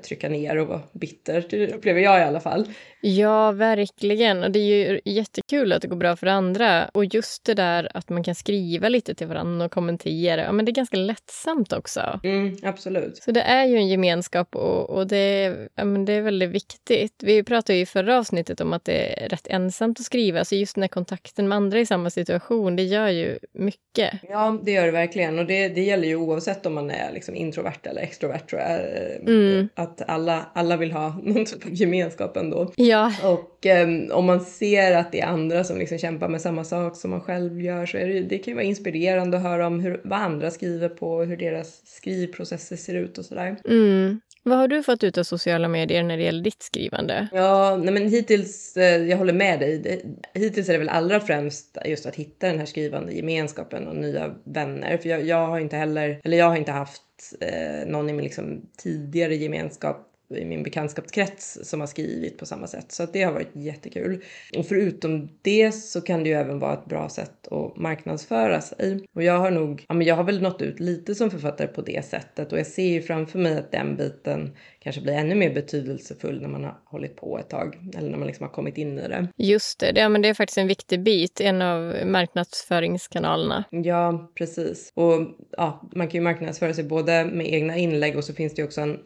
[0.04, 1.44] trycka ner och vara bitter.
[1.50, 2.66] Det upplever jag i alla fall.
[3.00, 4.42] Ja, verkligen.
[4.42, 6.88] Och det är ju jättekul att det går bra för andra.
[6.94, 10.42] Och just det där att man kan skriva lite till varandra och kommentera.
[10.42, 12.20] Ja, men det är ganska lättsamt också.
[12.24, 13.16] Mm, absolut.
[13.16, 17.22] Så det är ju en gemenskap och, och det, ja, men det är väldigt viktigt.
[17.22, 20.44] Vi pratade ju i förra avsnittet om att det är rätt ensamt att skriva.
[20.44, 24.10] Så just den här kontakten med andra i samma situation, det gör ju mycket.
[24.28, 25.38] Ja, det gör det verkligen.
[25.38, 28.80] Och det, det gäller ju oavsett om man är liksom introvert eller extrovert tror jag.
[29.20, 29.65] Mm.
[29.74, 32.72] Att alla, alla vill ha någon typ av gemenskap ändå.
[32.76, 33.12] Ja.
[33.24, 36.96] Och um, om man ser att det är andra som liksom kämpar med samma sak
[36.96, 39.80] som man själv gör så är det, det kan ju vara inspirerande att höra om
[39.80, 43.56] hur, vad andra skriver på, hur deras skrivprocesser ser ut och sådär.
[43.68, 44.20] Mm.
[44.48, 47.28] Vad har du fått ut av sociala medier när det gäller ditt skrivande?
[47.32, 50.02] Ja, nej men hittills, eh, jag håller med dig.
[50.34, 54.34] Hittills är det väl allra främst just att hitta den här skrivande gemenskapen och nya
[54.44, 54.98] vänner.
[54.98, 57.02] För jag, jag har inte heller, eller jag har inte haft
[57.40, 62.66] eh, någon i min liksom, tidigare gemenskap i min bekantskapskrets som har skrivit på samma
[62.66, 62.92] sätt.
[62.92, 64.24] Så att det har varit jättekul.
[64.56, 69.06] Och förutom det så kan det ju även vara ett bra sätt att marknadsföra sig.
[69.14, 71.82] Och jag har nog, ja men jag har väl nått ut lite som författare på
[71.82, 75.54] det sättet och jag ser ju framför mig att den biten kanske blir ännu mer
[75.54, 78.98] betydelsefull när man har hållit på ett tag eller när man liksom har kommit in
[78.98, 79.28] i det.
[79.36, 83.64] Just det, ja, men det är faktiskt en viktig bit, en av marknadsföringskanalerna.
[83.70, 84.92] Ja, precis.
[84.94, 85.12] Och
[85.50, 88.66] ja, man kan ju marknadsföra sig både med egna inlägg och så finns det ju
[88.66, 89.00] också en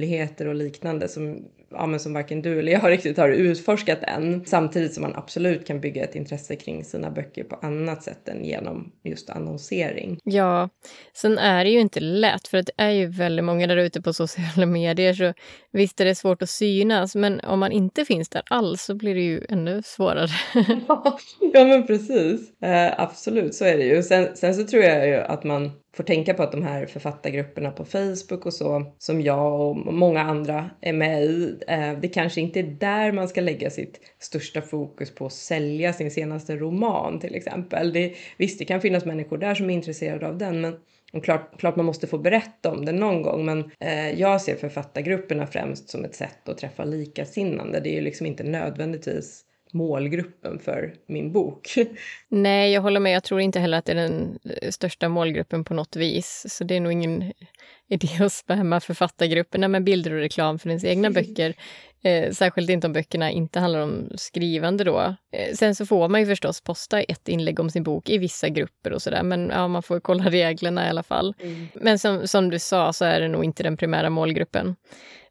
[0.00, 4.44] möjligheter och liknande som ja, men som varken du eller jag riktigt har utforskat än.
[4.46, 8.44] Samtidigt som man absolut kan bygga ett intresse kring sina böcker på annat sätt än
[8.44, 10.18] genom just annonsering.
[10.24, 10.68] Ja,
[11.12, 14.12] sen är det ju inte lätt för det är ju väldigt många där ute på
[14.12, 15.32] sociala medier så
[15.72, 19.14] visst är det svårt att synas men om man inte finns där alls så blir
[19.14, 20.28] det ju ännu svårare.
[21.52, 24.02] ja men precis, eh, absolut så är det ju.
[24.02, 27.70] Sen, sen så tror jag ju att man får tänka på att de här författargrupperna
[27.70, 32.40] på Facebook och så som jag och många andra är med i, Eh, det kanske
[32.40, 37.20] inte är där man ska lägga sitt största fokus på att sälja sin senaste roman
[37.20, 37.92] till exempel.
[37.92, 40.76] Det, visst, det kan finnas människor där som är intresserade av den, men
[41.12, 44.56] och klart, klart man måste få berätta om den någon gång, men eh, jag ser
[44.56, 47.80] författargrupperna främst som ett sätt att träffa likasinnande.
[47.80, 51.74] Det är ju liksom inte nödvändigtvis målgruppen för min bok.
[52.28, 53.12] Nej, jag håller med.
[53.12, 56.46] Jag tror inte heller att det är den eh, största målgruppen på något vis.
[56.48, 57.32] Så det är nog ingen
[57.88, 61.54] idé att spamma författargrupperna med bilder och reklam för ens egna böcker.
[62.02, 65.14] Eh, särskilt inte om böckerna inte handlar om skrivande då.
[65.32, 68.48] Eh, sen så får man ju förstås posta ett inlägg om sin bok i vissa
[68.48, 71.34] grupper och sådär, men ja, man får kolla reglerna i alla fall.
[71.40, 71.68] Mm.
[71.74, 74.76] Men som, som du sa så är det nog inte den primära målgruppen.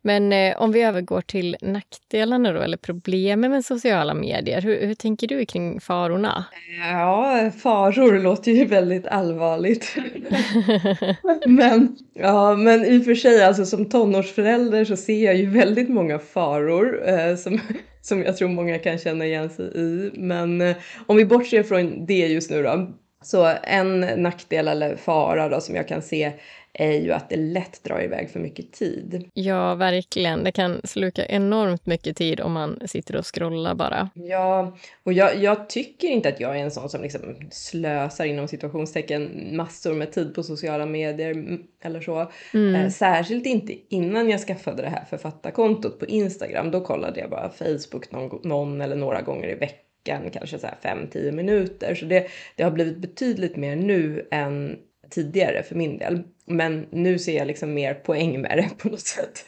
[0.01, 4.61] Men eh, om vi övergår till nackdelarna då, eller problemen med sociala medier.
[4.61, 6.45] Hur, hur, tänker du kring farorna?
[6.91, 9.95] Ja, faror låter ju väldigt allvarligt.
[11.45, 15.89] men, ja, men i och för sig, alltså som tonårsförälder så ser jag ju väldigt
[15.89, 17.59] många faror eh, som,
[18.01, 20.11] som jag tror många kan känna igen sig i.
[20.13, 22.93] Men eh, om vi bortser från det just nu då.
[23.21, 26.31] Så en nackdel eller fara då som jag kan se
[26.73, 29.29] är ju att det lätt drar iväg för mycket tid.
[29.33, 30.43] Ja, verkligen.
[30.43, 34.09] Det kan sluka enormt mycket tid om man sitter och scrollar bara.
[34.13, 38.47] Ja, och jag, jag tycker inte att jag är en sån som liksom slösar inom
[38.47, 42.31] situationstecken massor med tid på sociala medier eller så.
[42.53, 42.75] Mm.
[42.75, 46.71] Eh, särskilt inte innan jag skaffade det här författarkontot på Instagram.
[46.71, 50.95] Då kollade jag bara Facebook någon, någon eller några gånger i veckan kanske så här
[50.95, 51.95] 5-10 minuter.
[51.95, 54.77] Så det, det har blivit betydligt mer nu än
[55.09, 56.23] tidigare för min del.
[56.45, 59.45] Men nu ser jag liksom mer poäng med det på något sätt.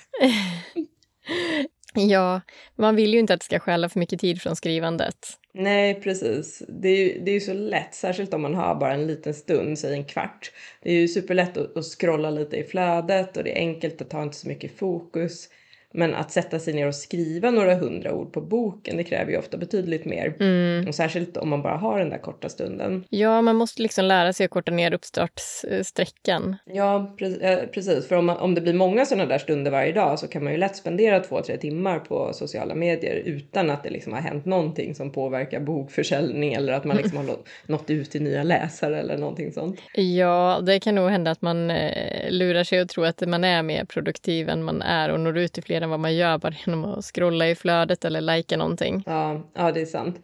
[1.93, 2.41] ja,
[2.76, 5.15] man vill ju inte att det ska stjäla för mycket tid från skrivandet.
[5.54, 6.63] Nej, precis.
[6.67, 9.80] Det är ju det är så lätt, särskilt om man har bara en liten stund,
[9.80, 10.52] säg en kvart.
[10.82, 14.10] Det är ju superlätt att, att scrolla lite i flödet och det är enkelt att
[14.10, 15.50] ta inte så mycket fokus.
[15.93, 19.38] Men att sätta sig ner och skriva några hundra ord på boken, det kräver ju
[19.38, 20.36] ofta betydligt mer.
[20.39, 20.88] Mm.
[20.88, 23.04] Och särskilt om man bara har den där korta stunden.
[23.10, 26.56] Ja, man måste liksom lära sig att korta ner uppstartssträckan.
[26.65, 28.08] Ja, pre precis.
[28.08, 30.54] För om, man, om det blir många sådana där stunder varje dag så kan man
[30.54, 34.45] ju lätt spendera två, tre timmar på sociala medier utan att det liksom har hänt
[34.45, 39.17] någonting som påverkar bokförsäljning eller att man liksom har nått ut till nya läsare eller
[39.17, 39.80] någonting sånt.
[39.93, 43.63] Ja, det kan nog hända att man eh, lurar sig och tror att man är
[43.63, 46.54] mer produktiv än man är och når ut till fler än vad man gör bara
[46.65, 49.04] genom att scrolla i flödet eller lajka någonting.
[49.06, 50.15] Ja, ja det är sant.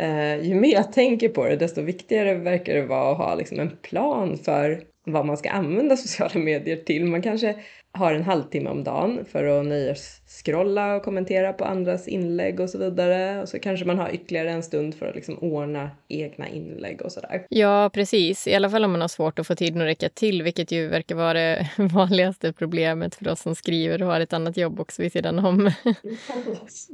[0.00, 3.60] Uh, ju mer jag tänker på det, desto viktigare verkar det vara att ha liksom,
[3.60, 7.04] en plan för vad man ska använda sociala medier till.
[7.04, 7.56] Man kanske
[7.96, 12.78] har en halvtimme om dagen för att nöjesskrolla och kommentera på andras inlägg och så
[12.78, 13.42] vidare.
[13.42, 17.12] Och så kanske man har ytterligare en stund för att liksom ordna egna inlägg och
[17.12, 17.46] sådär.
[17.48, 18.46] Ja, precis.
[18.46, 20.88] I alla fall om man har svårt att få tiden att räcka till, vilket ju
[20.88, 25.02] verkar vara det vanligaste problemet för oss som skriver och har ett annat jobb också
[25.02, 25.70] vid sidan om.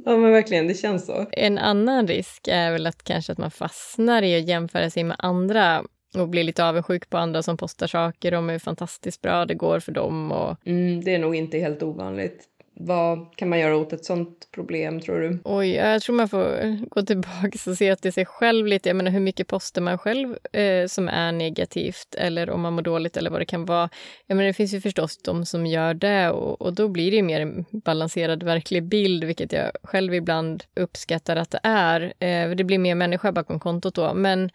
[0.05, 1.25] ja, men verkligen, det känns så.
[1.31, 5.15] En annan risk är väl att kanske att man fastnar i att jämföra sig med
[5.19, 5.83] andra
[6.15, 9.79] och blir lite avundsjuk på andra som postar saker om hur fantastiskt bra det går
[9.79, 10.31] för dem.
[10.31, 10.57] Och...
[10.65, 12.49] Mm, det är nog inte helt ovanligt.
[12.75, 15.39] Vad kan man göra åt ett sånt problem tror du?
[15.43, 18.89] Oj, jag tror man får gå tillbaka och se till sig själv lite.
[18.89, 22.81] Jag menar hur mycket postar man själv eh, som är negativt eller om man mår
[22.81, 23.89] dåligt eller vad det kan vara.
[24.27, 27.21] Jag menar det finns ju förstås de som gör det och, och då blir det
[27.21, 32.13] mer en balanserad verklig bild, vilket jag själv ibland uppskattar att det är.
[32.19, 34.49] Eh, det blir mer människa bakom kontot då, men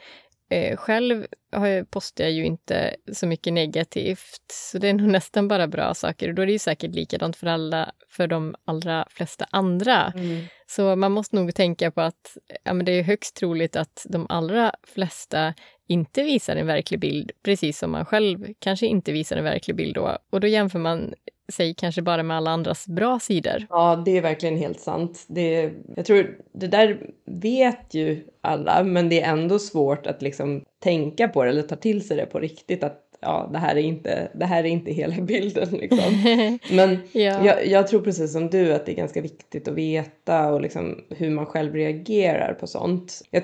[0.51, 5.49] Eh, själv har postar jag ju inte så mycket negativt, så det är nog nästan
[5.49, 6.29] bara bra saker.
[6.29, 10.13] Och då är det ju säkert likadant för alla, för de allra flesta andra.
[10.17, 10.45] Mm.
[10.67, 14.27] Så man måste nog tänka på att ja, men det är högst troligt att de
[14.29, 15.55] allra flesta
[15.87, 19.95] inte visar en verklig bild, precis som man själv kanske inte visar en verklig bild
[19.95, 20.19] då.
[20.31, 21.15] Och då jämför man
[21.53, 23.67] sig kanske bara med alla andras bra sidor.
[23.71, 25.25] Ja, det är verkligen helt sant.
[25.27, 30.65] Det, jag tror det där vet ju alla, men det är ändå svårt att liksom
[30.79, 33.81] tänka på det eller ta till sig det på riktigt att ja, det här är
[33.81, 36.23] inte, det här är inte hela bilden liksom.
[36.77, 37.47] Men ja.
[37.47, 41.05] jag, jag, tror precis som du att det är ganska viktigt att veta och liksom
[41.11, 43.23] hur man själv reagerar på sånt.
[43.31, 43.43] Jag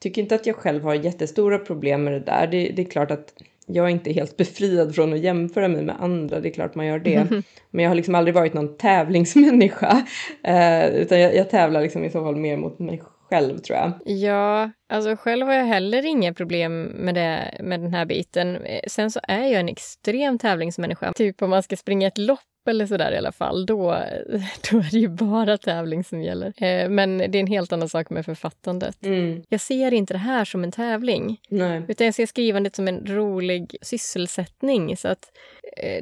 [0.00, 2.46] tycker inte att jag själv har jättestora problem med det där.
[2.46, 3.32] Det, det är klart att
[3.66, 6.86] jag är inte helt befriad från att jämföra mig med andra, det är klart man
[6.86, 7.26] gör det.
[7.70, 10.06] Men jag har liksom aldrig varit någon tävlingsmänniska.
[10.42, 13.92] Eh, utan jag, jag, tävlar liksom i så fall mer mot mig själv tror jag.
[14.04, 18.58] Ja, alltså själv har jag heller inga problem med, det, med den här biten.
[18.86, 21.12] Sen så är jag en extrem tävlingsmänniska.
[21.12, 23.76] Typ om man ska springa ett lopp eller sådär i alla fall, då,
[24.70, 26.62] då är det ju bara tävling som gäller.
[26.62, 29.04] Eh, men det är en helt annan sak med författandet.
[29.04, 29.42] Mm.
[29.48, 31.82] Jag ser inte det här som en tävling, Nej.
[31.88, 34.96] utan jag ser skrivandet som en rolig sysselsättning.
[34.96, 35.32] Så att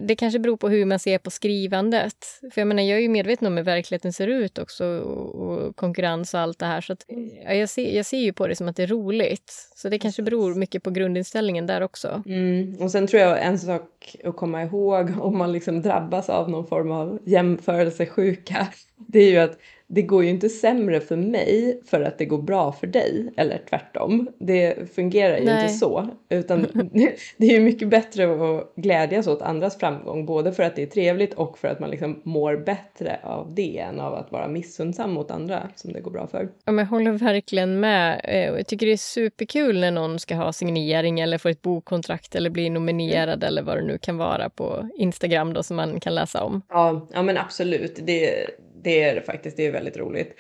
[0.01, 2.41] det kanske beror på hur man ser på skrivandet.
[2.53, 6.35] För jag menar, jag är ju medveten om hur verkligheten ser ut också och, konkurrens
[6.35, 6.81] och allt det här.
[6.81, 7.05] Så att,
[7.45, 9.53] ja, jag, ser, jag ser ju på det som att det är roligt.
[9.77, 12.23] Så det kanske beror mycket på grundinställningen där också.
[12.27, 12.77] Mm.
[12.81, 16.67] Och sen tror jag en sak att komma ihåg om man liksom drabbas av någon
[16.67, 19.59] form av jämförelsesjuka, det är ju att
[19.95, 23.61] det går ju inte sämre för mig för att det går bra för dig, eller
[23.71, 24.29] tvärtom.
[24.39, 25.63] Det fungerar ju Nej.
[25.63, 26.67] inte så, utan
[27.37, 30.87] det är ju mycket bättre att glädjas åt andras framgång, både för att det är
[30.87, 35.13] trevligt och för att man liksom mår bättre av det än av att vara missundsam
[35.13, 36.49] mot andra som det går bra för.
[36.65, 38.21] Ja, men jag håller verkligen med.
[38.25, 42.35] Eh, Jag tycker det är superkul när någon ska ha signering eller få ett bokkontrakt
[42.35, 46.15] eller bli nominerad eller vad det nu kan vara på Instagram då som man kan
[46.15, 46.63] läsa om.
[46.69, 47.99] Ja, ja men absolut.
[48.07, 48.47] Det,
[48.85, 49.57] det är det faktiskt.
[49.57, 50.37] Det är väldigt roligt.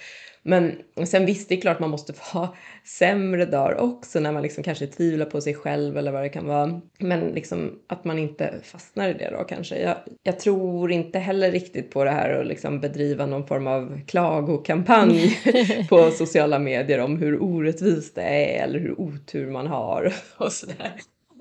[0.46, 2.54] Men sen visst, det är klart man måste ha
[2.84, 6.46] sämre dagar också när man liksom kanske tvivlar på sig själv eller vad det kan
[6.46, 6.80] vara.
[6.98, 9.78] Men liksom att man inte fastnar i det då kanske.
[9.78, 14.00] Jag, jag tror inte heller riktigt på det här att liksom bedriva någon form av
[14.06, 15.38] klagokampanj
[15.88, 20.92] på sociala medier om hur orättvist det är eller hur otur man har och sådär.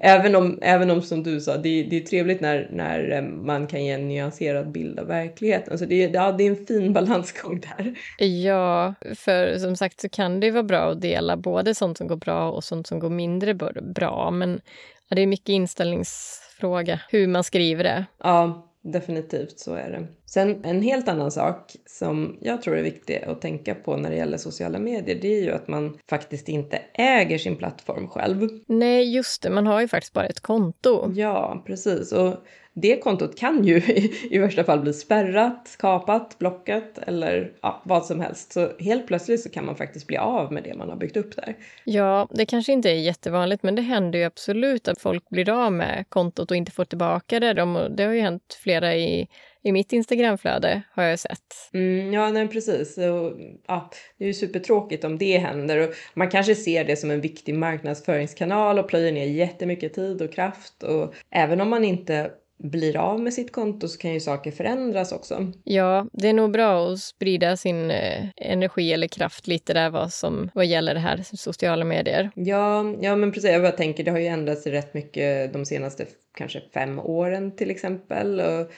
[0.05, 3.67] Även om, även om som du sa, det, det är trevligt när, när eh, man
[3.67, 5.77] kan ge en nyanserad bild av verkligheten.
[5.77, 7.95] Så det, är- ja, det är en fin balansgång där.
[8.27, 12.15] Ja, för som sagt så kan det vara bra att dela både sånt som går
[12.15, 14.31] bra och sånt som går mindre bra- bra.
[14.31, 14.61] Men
[15.09, 18.05] ja, det är mycket inställningsfråga hur man skriver det.
[18.23, 20.07] Ja, definitivt så är det.
[20.25, 24.15] Sen en helt annan sak som jag tror är viktig att tänka på när det
[24.15, 28.49] gäller sociala medier, det är ju att man faktiskt inte äger sin plattform själv.
[28.67, 31.11] Nej, just det, man har ju faktiskt bara ett konto.
[31.15, 32.11] Ja, precis.
[32.11, 32.35] Och
[32.73, 33.77] det kontot kan ju
[34.29, 38.53] i, värsta fall bli spärrat, kapat, blockat eller ja, vad som helst.
[38.53, 41.35] Så helt plötsligt så kan man faktiskt bli av med det man har byggt upp
[41.35, 41.55] där.
[41.83, 45.71] Ja, det kanske inte är jättevanligt, men det händer ju absolut att folk blir av
[45.71, 47.53] med kontot och inte får tillbaka det.
[47.53, 49.27] De, det har ju hänt flera i,
[49.63, 51.69] i mitt Instagramflöde, har jag sett.
[51.73, 52.97] Mm, ja, nej, precis.
[52.97, 53.33] Och,
[53.67, 55.87] ja, det är ju supertråkigt om det händer.
[55.87, 60.33] Och man kanske ser det som en viktig marknadsföringskanal och plöjer ner jättemycket tid och
[60.33, 60.83] kraft.
[60.83, 65.11] Och även om man inte blir av med sitt konto så kan ju saker förändras
[65.11, 65.51] också.
[65.63, 70.13] Ja, det är nog bra att sprida sin eh, energi eller kraft lite där vad,
[70.13, 72.31] som, vad gäller det här sociala medier.
[72.35, 73.51] Ja, ja men precis.
[73.51, 76.05] Jag bara tänker, det har ju ändrats rätt mycket de senaste
[76.37, 78.39] kanske fem åren till exempel.
[78.39, 78.71] Och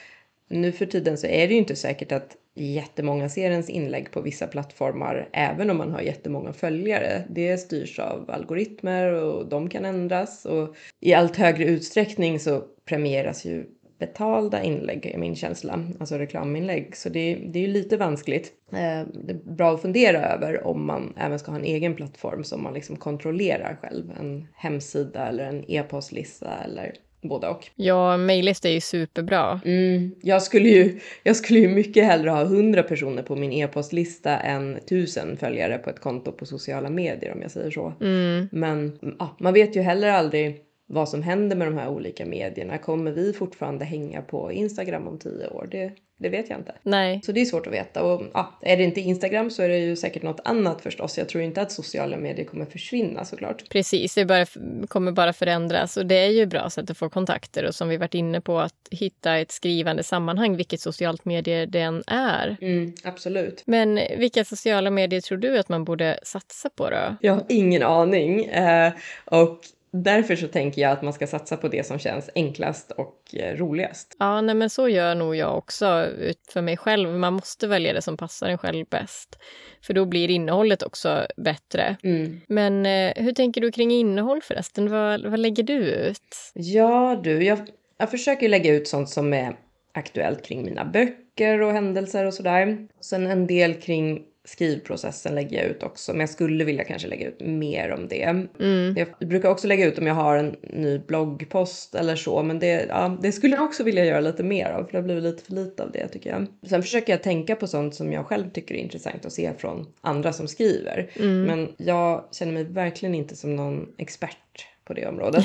[0.48, 4.20] nu för tiden så är det ju inte säkert att jättemånga ser ens inlägg på
[4.20, 7.24] vissa plattformar, även om man har jättemånga följare.
[7.28, 13.44] Det styrs av algoritmer och de kan ändras och i allt högre utsträckning så premieras
[13.44, 13.66] ju
[13.98, 16.96] betalda inlägg är min känsla, alltså reklaminlägg.
[16.96, 18.52] Så det, det är ju lite vanskligt.
[18.72, 22.44] Eh, det är bra att fundera över om man även ska ha en egen plattform
[22.44, 24.12] som man liksom kontrollerar själv.
[24.20, 27.70] En hemsida eller en e-postlista eller både och.
[27.76, 29.60] Ja, mejllista är ju superbra.
[29.64, 34.38] Mm, jag, skulle ju, jag skulle ju mycket hellre ha 100 personer på min e-postlista
[34.38, 37.92] än 1000 följare på ett konto på sociala medier om jag säger så.
[38.00, 38.48] Mm.
[38.52, 42.78] Men ja, man vet ju heller aldrig vad som händer med de här olika medierna.
[42.78, 45.68] Kommer vi fortfarande hänga på Instagram om tio år?
[45.70, 46.74] Det, det vet jag inte.
[46.82, 48.02] Nej, Så det är svårt att veta.
[48.02, 51.18] Och ja, är det inte Instagram så är det ju säkert något annat förstås.
[51.18, 53.68] Jag tror inte att sociala medier kommer försvinna såklart.
[53.68, 54.14] precis.
[54.14, 54.46] Det bara,
[54.88, 57.96] kommer bara förändras och det är ju bra sätt att få kontakter och som vi
[57.96, 62.56] varit inne på att hitta ett skrivande sammanhang, vilket socialt medier den är.
[62.60, 63.62] Mm, absolut.
[63.66, 67.16] Men vilka sociala medier tror du att man borde satsa på då?
[67.20, 68.44] Jag har ingen aning.
[68.44, 68.92] Eh,
[69.24, 69.60] och
[70.02, 73.56] därför så tänker jag att man ska satsa på det som känns enklast och eh,
[73.56, 74.16] roligast.
[74.18, 76.08] Ja, nej, men så gör nog jag också
[76.48, 77.08] för mig själv.
[77.08, 79.38] Man måste välja det som passar en själv bäst.
[79.82, 81.96] För då blir innehållet också bättre.
[82.02, 82.40] Mm.
[82.48, 84.90] Men eh, hur tänker du kring innehåll förresten?
[84.90, 86.52] Vad, vad lägger du ut?
[86.54, 87.58] Ja du, jag,
[87.98, 89.56] jag försöker lägga ut sånt som är
[89.94, 92.88] aktuellt kring mina böcker och händelser och sådär.
[93.00, 97.28] Sen en del kring skrivprocessen lägger jag ut också, men jag skulle vilja kanske lägga
[97.28, 98.22] ut mer om det.
[98.60, 98.96] Mm.
[98.96, 102.86] Jag brukar också lägga ut om jag har en ny bloggpost eller så, men det,
[102.88, 105.44] ja, det skulle jag också vilja göra lite mer av, för det har blivit lite
[105.44, 106.46] för lite av det tycker jag.
[106.68, 109.86] Sen försöker jag tänka på sånt som jag själv tycker är intressant att se från
[110.00, 111.10] andra som skriver.
[111.16, 111.42] Mm.
[111.42, 115.44] Men jag känner mig verkligen inte som någon expert på det området.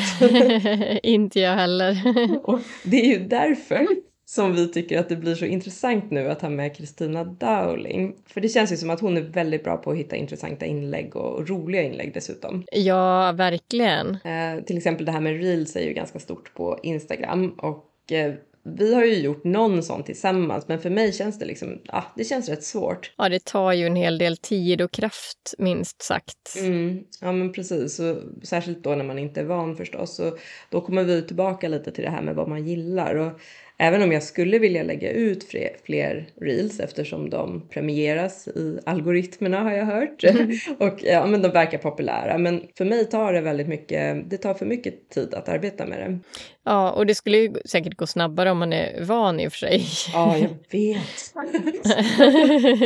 [1.03, 1.97] Inte jag heller.
[2.43, 3.87] Och det är ju därför
[4.31, 8.15] som vi tycker att det blir så intressant nu att ha med Kristina Dowling.
[8.25, 11.15] För det känns ju som att hon är väldigt bra på att hitta intressanta inlägg
[11.15, 12.63] och roliga inlägg dessutom.
[12.71, 14.07] ja, verkligen.
[14.07, 18.33] Eh, till exempel det här med reels är ju ganska stort på Instagram och eh,
[18.63, 22.23] vi har ju gjort någon sån tillsammans men för mig känns det liksom, ah, det
[22.23, 23.13] känns rätt svårt.
[23.17, 26.55] Ja, det tar ju en hel del tid och kraft, minst sagt.
[26.57, 30.19] Mm, ja men precis, och särskilt då när man inte är van förstås.
[30.19, 30.39] Och
[30.69, 33.15] då kommer vi tillbaka lite till det här med vad man gillar.
[33.15, 33.39] Och
[33.81, 39.59] även om jag skulle vilja lägga ut fler, fler reels eftersom de premieras i algoritmerna
[39.59, 40.23] har jag hört
[40.77, 42.37] och ja, men de verkar populära.
[42.37, 45.99] Men för mig tar det väldigt mycket, det tar för mycket tid att arbeta med
[45.99, 46.19] det.
[46.65, 49.59] Ja, och det skulle ju säkert gå snabbare om man är van i och för
[49.59, 49.85] sig.
[50.13, 51.33] Ja, jag vet.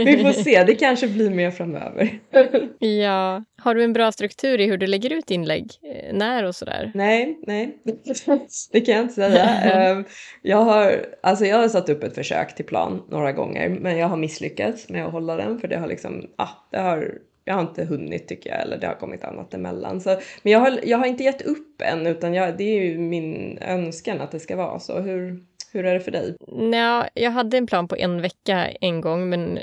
[0.08, 2.20] Vi får se, det kanske blir mer framöver.
[2.80, 3.44] ja.
[3.66, 5.72] Har du en bra struktur i hur du lägger ut inlägg?
[5.84, 6.92] Eh, när och sådär?
[6.94, 7.78] Nej, nej.
[8.72, 9.46] Det kan jag inte säga.
[9.64, 10.04] Ehm,
[10.42, 14.08] jag har, alltså jag har satt upp ett försök till plan några gånger, men jag
[14.08, 17.62] har misslyckats med att hålla den för det har liksom, ah, det har jag har
[17.62, 20.02] inte hunnit tycker jag, eller det har kommit annat emellan.
[20.02, 20.10] Så,
[20.44, 23.58] men jag har, jag har inte gett upp än, utan jag, det är ju min
[23.62, 25.00] önskan att det ska vara så.
[25.00, 25.44] Hur,
[25.74, 26.36] hur är det för dig?
[26.48, 29.60] Nej, jag hade en plan på en vecka en gång, men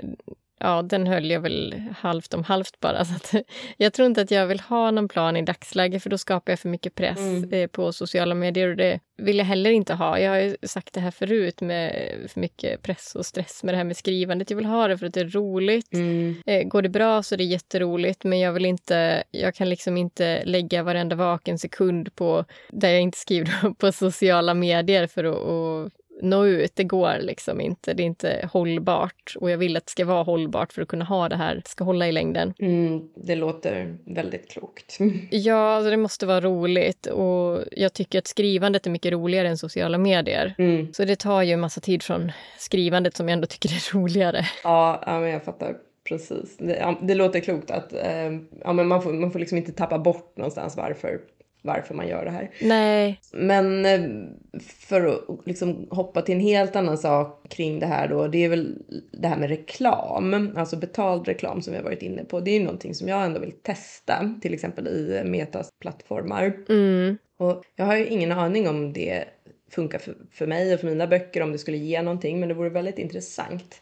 [0.63, 3.05] ja, den höll jag väl halvt om halvt bara.
[3.05, 3.35] Så att,
[3.77, 6.59] jag tror inte att jag vill ha någon plan i dagsläget för då skapar jag
[6.59, 7.53] för mycket press mm.
[7.53, 10.19] eh, på sociala medier och det vill jag heller inte ha.
[10.19, 13.77] Jag har ju sagt det här förut med för mycket press och stress med det
[13.77, 14.51] här med skrivandet.
[14.51, 15.93] Jag vill ha det för att det är roligt.
[15.93, 16.43] Mm.
[16.47, 19.97] Eh, går det bra så är det jätteroligt men jag vill inte, jag kan liksom
[19.97, 25.93] inte lägga varenda vaken sekund på där jag inte skriver på sociala medier för att
[26.23, 26.77] nå ut.
[26.77, 27.95] Det går liksom inte.
[27.95, 29.35] Det är inte hållbart.
[29.41, 31.55] Och jag vill att det ska vara hållbart för att kunna ha det här.
[31.55, 32.55] Det ska hålla i längden.
[32.59, 34.99] Mm, det låter väldigt klokt.
[35.31, 37.07] ja, alltså det måste vara roligt.
[37.07, 40.55] Och jag tycker att skrivandet är mycket roligare än sociala medier.
[40.59, 40.93] Mm.
[40.93, 44.47] Så det tar ju en massa tid från skrivandet som jag ändå tycker är roligare.
[44.65, 45.77] Ja, ja men jag fattar.
[46.09, 46.57] Precis.
[46.59, 48.33] Det, det låter klokt att eh,
[48.65, 51.21] ja, men man, får, man får liksom inte tappa bort någonstans varför
[51.63, 52.51] varför man gör det här.
[52.61, 53.21] Nej.
[53.33, 54.01] Men eh,
[54.63, 58.49] för att liksom hoppa till en helt annan sak kring det här då, det är
[58.49, 58.79] väl
[59.13, 62.41] det här med reklam, alltså betald reklam som vi har varit inne på.
[62.41, 66.53] Det är ju någonting som jag ändå vill testa, till exempel i Metas plattformar.
[66.69, 67.19] Mm.
[67.39, 69.25] Och jag har ju ingen aning om det
[69.71, 72.55] funkar för, för mig och för mina böcker, om det skulle ge någonting, men det
[72.55, 73.81] vore väldigt intressant.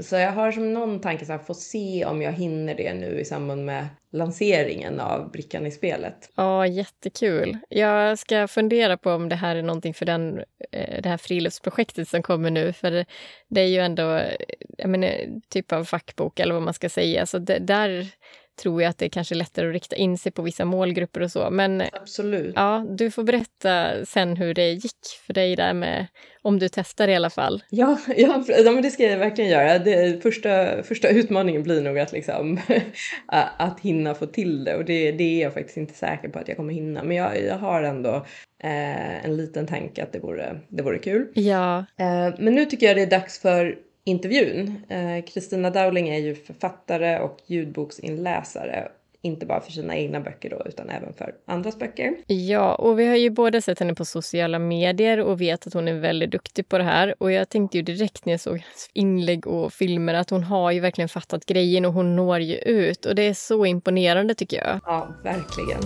[0.00, 3.20] Så jag har som någon tanke så här, få se om jag hinner det nu
[3.20, 6.30] i samband med lanseringen av brickan i spelet.
[6.34, 7.58] Ja, jättekul.
[7.68, 10.38] Jag ska fundera på om det här är någonting för den,
[10.70, 13.04] eh, det här friluftsprojektet som kommer nu, för
[13.48, 14.34] det är ju ändå eh,
[14.78, 15.10] jag menar,
[15.48, 18.08] typ av fackbok eller vad man ska säga, så det, där
[18.56, 21.30] tror jag att det är kanske lättare att rikta in sig på vissa målgrupper och
[21.30, 21.50] så.
[21.50, 22.52] Men Absolut.
[22.56, 26.06] Ja, du får berätta sen hur det gick för dig där med,
[26.42, 27.62] om du testar i alla fall.
[27.70, 29.78] Ja, ja, ja men det ska jag verkligen göra.
[29.78, 32.60] Det, första, första utmaningen blir nog att, liksom,
[33.58, 36.48] att hinna få till det och det, det är jag faktiskt inte säker på att
[36.48, 37.02] jag kommer hinna.
[37.02, 38.14] Men jag, jag har ändå
[38.62, 41.28] eh, en liten tanke att det vore, det vore kul.
[41.34, 41.78] Ja.
[41.78, 44.84] Eh, men nu tycker jag det är dags för intervjun.
[44.88, 48.88] Eh, Kristina Dowling är ju författare och ljudboksinläsare
[49.24, 52.16] inte bara för sina egna böcker då, utan även för andras böcker.
[52.26, 55.88] Ja, och vi har ju båda sett henne på sociala medier och vet att hon
[55.88, 57.14] är väldigt duktig på det här.
[57.18, 60.70] Och jag tänkte ju direkt när jag såg hennes inlägg och filmer att hon har
[60.70, 63.06] ju verkligen fattat grejen och hon når ju ut.
[63.06, 64.80] Och det är så imponerande tycker jag.
[64.84, 65.80] Ja, verkligen.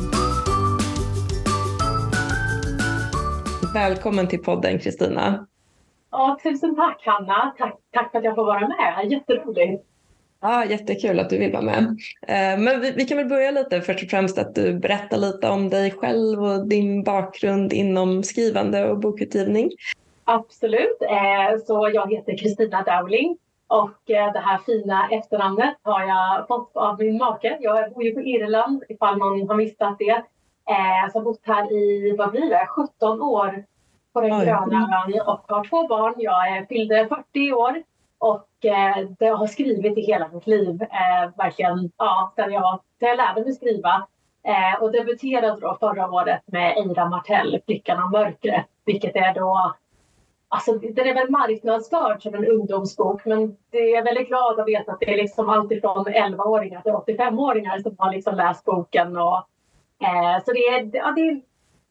[3.75, 5.47] Välkommen till podden Kristina.
[6.11, 7.55] Ja, tusen tack Hanna.
[7.59, 9.13] Tack, tack för att jag får vara med.
[9.13, 9.85] Jätteroligt.
[10.41, 11.79] Ja, jättekul att du vill vara med.
[12.23, 15.49] Eh, men vi, vi, kan väl börja lite först och främst att du berättar lite
[15.49, 19.71] om dig själv och din bakgrund inom skrivande och bokutgivning.
[20.25, 20.99] Absolut.
[21.03, 26.77] Eh, så jag heter Kristina Dowling och eh, det här fina efternamnet har jag fått
[26.77, 27.59] av min make.
[27.61, 30.23] Jag bor ju på Irland ifall någon har missat det.
[31.13, 33.65] Så jag har bott här i, vad blir det, 17 år
[34.21, 36.15] på den gröna ön och har två barn.
[36.17, 37.83] Jag fyllde 40 år
[38.19, 40.83] och eh, det har skrivit i hela mitt liv.
[40.83, 44.07] Eh, verkligen, ja, sedan jag, jag lärde mig skriva.
[44.43, 49.75] Eh, och debuterade då förra året med Eira Martell, Flickan av mörkret, vilket är då
[50.51, 54.93] Alltså, den är väl marknadsförd som en ungdomsbok men det är väldigt glad att veta
[54.93, 59.17] att det är liksom alltifrån 11-åringar till 85-åringar som har liksom läst boken.
[59.17, 59.37] Och,
[60.03, 61.41] eh, så det är, ja, det är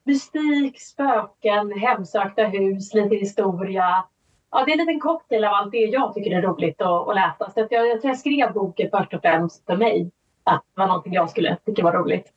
[0.08, 4.06] mystik, spöken, hemsökta hus, lite historia.
[4.52, 7.16] Ja, det är en liten cocktail av allt det jag tycker är roligt att, att
[7.16, 7.52] läsa.
[7.54, 10.12] Så att jag, jag tror jag skrev boken först och främst för mig.
[10.44, 12.34] Att det var någonting jag skulle tycka var roligt.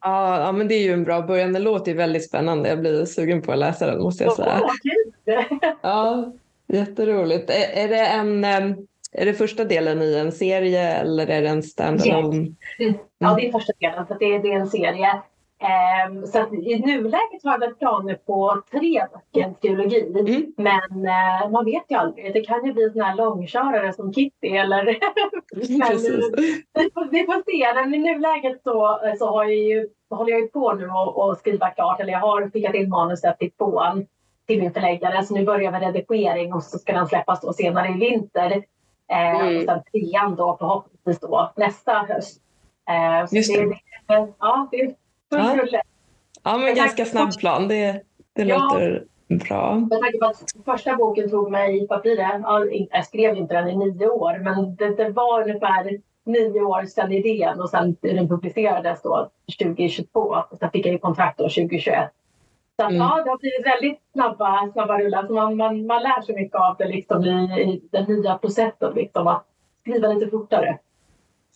[0.00, 1.52] Ja, ja, men det är ju en bra början.
[1.52, 2.68] Det låter ju väldigt spännande.
[2.68, 4.60] Jag blir sugen på att läsa den måste jag säga.
[4.60, 5.44] Oh,
[5.82, 6.32] ja,
[6.66, 7.50] jätteroligt.
[7.50, 8.44] Är, är, det en,
[9.12, 12.54] är det första delen i en serie eller är det en standalone?
[12.78, 12.96] Yes.
[13.18, 14.06] Ja, det är första delen.
[14.06, 15.22] Så det, är, det är en serie.
[15.60, 20.14] Um, så i nuläget har jag planer på tre böcker teologi.
[20.18, 20.52] Mm.
[20.56, 22.32] Men uh, man vet ju aldrig.
[22.32, 24.84] Det kan ju bli sån här långkörare som Kitty eller...
[25.54, 25.98] men,
[26.74, 27.74] vi, får, vi får se.
[27.74, 31.70] Men i nuläget så, så har jag ju, håller jag ju på nu att skriva
[31.70, 32.00] klart.
[32.00, 34.06] Eller jag har skickat in manuset till tvåan.
[34.46, 35.22] till min förläggare.
[35.22, 38.64] Så nu börjar vi redigering och så ska den släppas då senare i vinter.
[39.10, 39.56] Eh, mm.
[39.56, 42.42] Och sen trean då förhoppningsvis då nästa höst.
[42.90, 43.64] Eh, Just det.
[44.06, 44.32] det.
[44.38, 44.94] ja, det
[45.36, 45.82] är full rulle.
[46.42, 47.68] Ja, men ganska snabb plan.
[47.68, 48.02] Det,
[48.32, 48.58] det ja.
[48.58, 49.74] låter bra.
[49.74, 52.88] Med tanke på att första boken tog mig, vad blir det?
[52.90, 57.12] Jag skrev inte den i nio år, men det, det var ungefär nio år sedan
[57.12, 60.20] idén och sen den publicerades då 2022.
[60.50, 62.10] Och sen fick jag ju kontrakt då 2021.
[62.80, 62.96] Så mm.
[62.96, 65.26] ja, det har blivit väldigt snabba, snabba rullar.
[65.26, 68.94] Så man, man, man lär sig mycket av det liksom i, i den nya processen,
[68.94, 69.44] liksom, att
[69.80, 70.78] skriva lite fortare.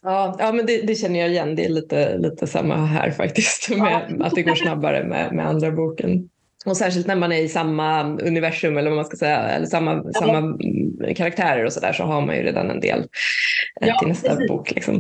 [0.03, 1.55] Ja, ja men det, det, känner jag igen.
[1.55, 3.71] Det är lite, lite samma här faktiskt.
[3.71, 4.27] Med, ja.
[4.27, 6.29] Att det går snabbare med, med andra boken.
[6.67, 10.03] Och särskilt när man är i samma universum eller vad man ska säga, eller samma,
[10.05, 10.13] ja.
[10.13, 10.59] samma
[11.15, 12.99] karaktärer och sådär så har man ju redan en del
[13.81, 14.49] eh, ja, till nästa precis.
[14.49, 14.71] bok.
[14.71, 14.95] Liksom.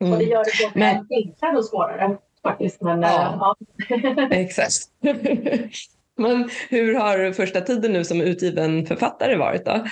[0.00, 0.12] Mm.
[0.12, 2.82] Och det gör det både enklare och svårare faktiskt.
[2.82, 3.56] Men, ja.
[3.88, 4.26] ja.
[4.30, 4.74] Exakt.
[6.16, 9.84] men hur har första tiden nu som utgiven författare varit då?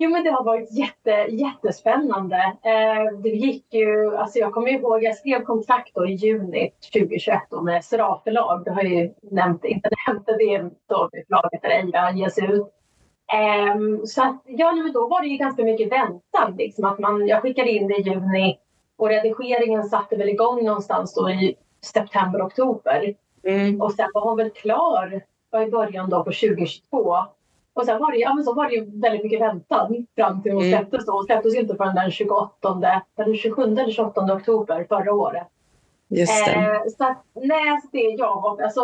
[0.00, 2.36] Jo, men det har varit jätte, jättespännande.
[2.62, 7.62] Eh, det gick ju, alltså jag kommer ihåg, jag skrev kontrakt i juni 2021 då
[7.62, 8.64] med Sera förlag.
[8.64, 12.66] Det har ju nämnt, inte nämnt det, då förlaget där Eira ges ut.
[13.32, 16.56] Eh, så att, ja, men då var det ju ganska mycket väntan.
[16.58, 18.58] Liksom, att man, jag skickade in det i juni
[18.96, 23.14] och redigeringen satte väl igång någonstans då i september, oktober.
[23.44, 23.80] Mm.
[23.80, 25.22] Och sen var hon väl klar
[25.66, 27.16] i början då på 2022.
[27.78, 30.52] Och sen var det, ja, men så var det ju väldigt mycket väntan fram till
[30.52, 30.78] hon mm.
[30.78, 31.06] släpptes.
[31.06, 31.12] Då.
[31.12, 35.46] Hon släpptes inte förrän den 28, eller 27 eller 28 oktober förra året.
[36.08, 36.52] Just det.
[36.52, 38.80] Eh, så att, nej, så det jag har, alltså,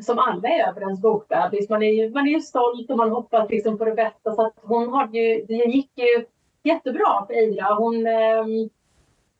[0.00, 1.68] som alla är över ens bokbebis.
[1.68, 4.34] Man är ju, man är ju stolt och man hoppas liksom på det bästa.
[4.34, 6.24] Så att hon har ju, det gick ju
[6.62, 7.74] jättebra för Eira.
[7.74, 8.68] Hon, eh,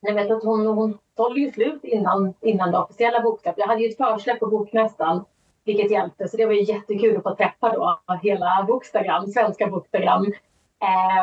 [0.01, 3.59] jag vet att hon, hon sålde ju slut innan, innan det officiella boksläppet.
[3.59, 5.25] Jag hade ju ett försläpp på Bokmässan
[5.65, 6.27] vilket hjälpte.
[6.27, 10.25] Så det var ju jättekul att få träffa då hela Bokstagram, svenska Bokstagram.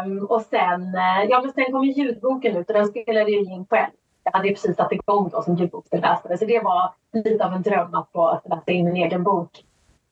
[0.04, 3.42] Um, och sen, uh, ja, men sen kom ju ljudboken ut och den spelade jag
[3.42, 3.90] in själv.
[4.24, 7.62] Jag hade ju precis satt igång då som ljudboksläsare så det var lite av en
[7.62, 9.50] dröm att få läsa in min egen bok.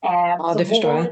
[0.01, 1.07] Um, ja, det förstår jag.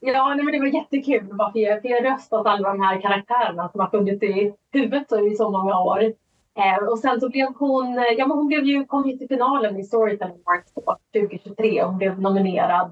[0.00, 3.68] Ja, nej, men det var jättekul att få ge röst åt alla de här karaktärerna
[3.68, 6.12] som har funnits i huvudet i så många år.
[6.56, 9.28] Eh, och sen så blev hon, eh, ja men hon blev ju, kom ju till
[9.28, 10.72] finalen i Storytelling Awards
[11.12, 11.82] 2023.
[11.82, 12.90] Hon blev nominerad.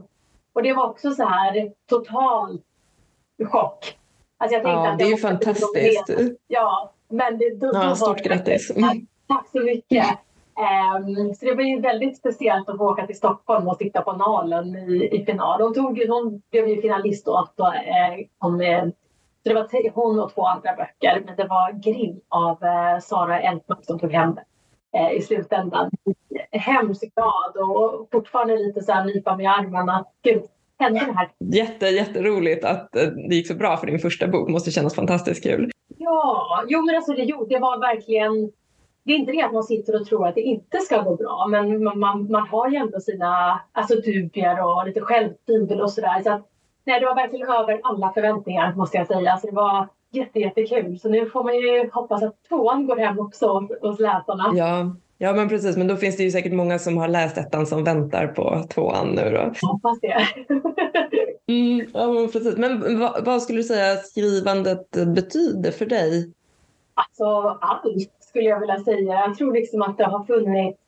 [0.53, 2.61] Och det var också så här total
[3.51, 3.99] chock.
[4.39, 6.11] Alltså jag tänkte ja, att det är ju fantastiskt.
[6.47, 8.71] Ja, men det, då, ja, då stort grattis.
[8.77, 9.07] Mm.
[9.29, 10.07] Tack så mycket.
[10.57, 14.13] Um, så det var ju väldigt speciellt att få åka till Stockholm och sitta på
[14.13, 15.61] Nalen i, i final.
[15.61, 18.61] Hon, tog, hon blev ju finalist då, då eh, om,
[19.43, 23.41] så det var hon och två andra böcker, men det var Grill av eh, Sara
[23.41, 25.91] Eltmark som tog hem det eh, i slutändan.
[26.51, 30.05] Hemskt glad och fortfarande lite så här nypa mig i armarna.
[30.23, 30.43] Gud,
[30.79, 31.31] hände det här?
[31.39, 34.49] Jätte, jätteroligt att eh, det gick så bra för din första bok.
[34.49, 35.71] måste kännas fantastiskt kul.
[35.99, 38.53] Ja, jo men alltså det, jo, det var verkligen
[39.05, 41.47] det är inte det att man sitter och tror att det inte ska gå bra,
[41.51, 46.23] men man, man, man har ju ändå sina alltså, dubier och lite självtvivel och sådär.
[46.23, 46.43] Så
[46.85, 49.37] nej, det var verkligen över alla förväntningar måste jag säga.
[49.37, 50.99] Så det var jätte, jättekul.
[50.99, 54.53] Så nu får man ju hoppas att tvåan går hem också hos läsarna.
[54.55, 54.97] Ja.
[55.19, 57.85] Ja men precis, men då finns det ju säkert många som har läst ettan som
[57.85, 59.53] väntar på tvåan nu då.
[59.61, 60.27] Jag hoppas det.
[61.53, 62.57] mm, ja men precis.
[62.57, 66.33] Men vad, vad, skulle du säga skrivandet betyder för dig?
[66.95, 67.25] Alltså
[67.61, 69.15] allt skulle jag vilja säga.
[69.15, 70.79] Jag tror liksom att det har funnits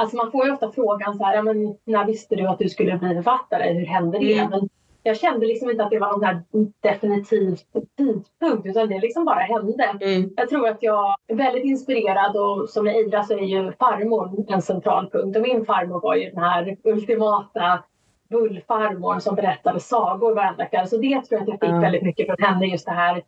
[0.00, 2.68] Alltså man får ju ofta frågan så här, ja, men när visste du att du
[2.68, 3.72] skulle bli författare?
[3.72, 4.38] Hur hände det?
[4.38, 4.50] Mm.
[4.50, 4.68] Men
[5.02, 6.42] jag kände liksom inte att det var någon här
[6.80, 7.56] definitiv
[7.96, 9.98] tidpunkt utan det liksom bara hände.
[10.00, 10.30] Mm.
[10.36, 14.44] Jag tror att jag är väldigt inspirerad och som med Ida så är ju farmor
[14.48, 17.82] en central punkt och min farmor var ju den här ultimata
[18.30, 20.88] bullfarmor som berättade sagor varenda kväll.
[20.88, 21.80] Så det tror jag att jag fick mm.
[21.80, 23.22] väldigt mycket från henne, just det här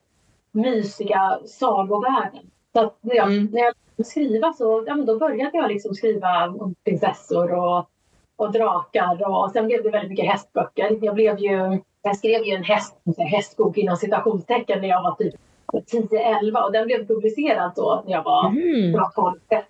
[0.52, 2.50] mysiga sagovärlden.
[2.72, 3.48] Så jag, mm.
[3.52, 3.74] när jag
[4.06, 7.88] skriva så ja, men då började jag liksom skriva om prinsessor och
[8.36, 10.98] och drakar och sen blev det väldigt mycket hästböcker.
[11.00, 15.34] Jag, blev ju, jag skrev ju en häst, hästbok inom citationstecken när jag var typ
[15.72, 19.00] 10-11 och den blev publicerad då när jag var mm.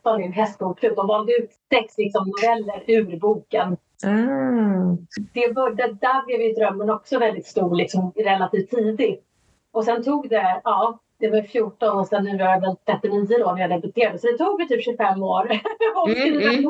[0.05, 0.97] 12-13 i en hästbokklubb.
[0.97, 3.77] De valde ut sex liksom, noveller ur boken.
[4.05, 4.97] Mm.
[5.35, 5.47] Det,
[5.77, 9.25] det, där blev ju drömmen också väldigt stor liksom, relativt tidigt.
[9.73, 13.27] Och sen tog det, ja, det var 14 och sen nu är jag väl 39
[13.39, 14.19] då när jag debuterade.
[14.19, 15.51] Så det tog mig typ 25 år
[16.09, 16.65] mm, mm.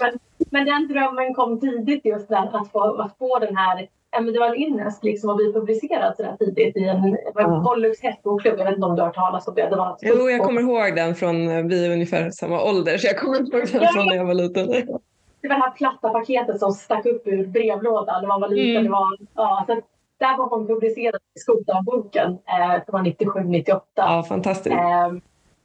[0.00, 0.18] Men,
[0.50, 3.88] men den drömmen kom tidigt just där att få, att få den här
[4.20, 7.64] men det var en ynnest liksom att bli publicerad så där tidigt i en ja.
[7.66, 8.58] Pollux hästbokklubb.
[8.58, 9.68] Jag vet inte om du har hört talas om det?
[9.68, 13.18] det var jo, jag kommer ihåg den från, vi är ungefär samma ålder så jag
[13.18, 14.68] kommer ihåg den från när jag var liten.
[15.40, 18.70] det var det här platta paketet som stack upp ur brevlådan när man var liten.
[18.70, 18.84] Mm.
[18.84, 19.80] Det var, ja, så
[20.22, 22.30] där var hon publicerad i skoldagboken.
[22.30, 23.80] Eh, var 97-98.
[23.94, 24.76] Ja, fantastiskt.
[24.76, 25.12] Eh,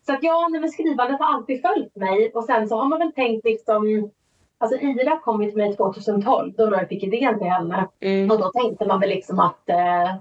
[0.05, 2.31] så att ja, men skrivandet har alltid följt mig.
[2.33, 4.11] Och sen så har man väl tänkt liksom
[4.59, 7.87] Alltså Ira kom ju till mig 2012, då jag fick idén till henne.
[7.99, 8.31] Mm.
[8.31, 10.15] Och då tänkte man väl liksom att eh,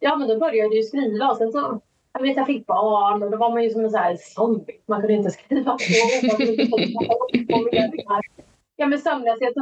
[0.00, 1.80] ja men då började jag ju skriva och sen så
[2.12, 4.80] jag vet jag fick barn och då var man ju som en sån här zombie.
[4.86, 5.82] Man kunde inte skriva på.
[8.76, 9.54] ja men sömnlöshet,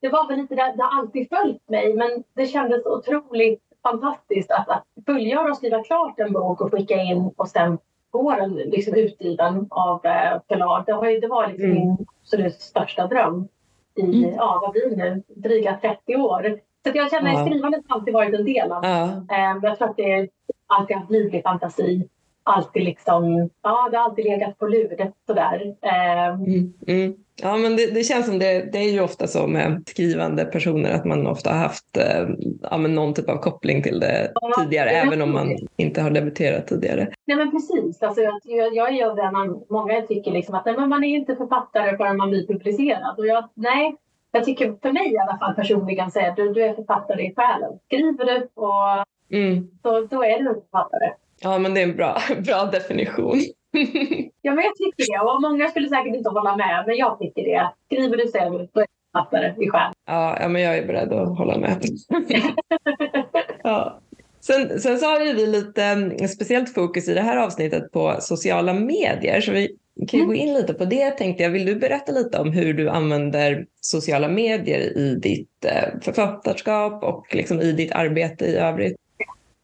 [0.00, 4.50] det var väl lite det, det har alltid följt mig men det kändes otroligt fantastiskt
[4.50, 7.78] att, att fullgöra och skriva klart en bok och skicka in och sen
[8.12, 10.84] få den liksom utgiven av eh, förlag.
[10.86, 11.78] Det, det var liksom mm.
[11.78, 13.48] min absolut största dröm
[13.94, 14.34] i, mm.
[14.34, 16.60] ja vad blir det nu, dryga 30 år.
[16.84, 17.46] Så jag känner att ja.
[17.46, 19.04] skrivandet har alltid varit en del av ja.
[19.04, 20.28] eh, Jag tror att det
[20.66, 22.08] alltid har livlig fantasi.
[22.48, 25.74] Alltid liksom, ja det har alltid legat på lur sådär.
[25.82, 26.72] Eh, mm.
[26.86, 27.14] Mm.
[27.42, 30.90] Ja, men det, det, känns som det, det är ju ofta så med skrivande personer
[30.90, 32.28] att man ofta har haft eh,
[32.62, 36.10] ja, någon typ av koppling till det ja, tidigare, det även om man inte har
[36.10, 37.08] debuterat tidigare.
[37.26, 38.02] Nej, men precis.
[38.02, 41.36] Alltså, jag, jag är ju den många tycker liksom att nej, men man är inte
[41.36, 43.18] författare förrän man blir publicerad.
[43.18, 43.96] Och jag, nej,
[44.32, 47.78] jag tycker för mig i alla fall personligen är du, du är författare i själen.
[47.86, 49.68] Skriver du och mm.
[49.82, 51.12] så, då är du en författare.
[51.40, 53.40] Ja, men det är en bra, bra definition.
[54.42, 55.32] ja, men jag tycker det.
[55.32, 57.72] Och många skulle säkert inte hålla med, men jag tycker det.
[57.86, 58.68] Skriver du så är du
[59.12, 59.92] författare i själ.
[60.06, 61.82] Ja, ja, men jag är beredd att hålla med.
[63.62, 64.00] ja.
[64.40, 68.74] Sen, sen så har vi lite mm, speciellt fokus i det här avsnittet på sociala
[68.74, 69.40] medier.
[69.40, 69.76] Så vi
[70.08, 70.28] kan mm.
[70.28, 71.50] gå in lite på det tänkte jag.
[71.50, 77.34] Vill du berätta lite om hur du använder sociala medier i ditt eh, författarskap och
[77.34, 78.96] liksom i ditt arbete i övrigt?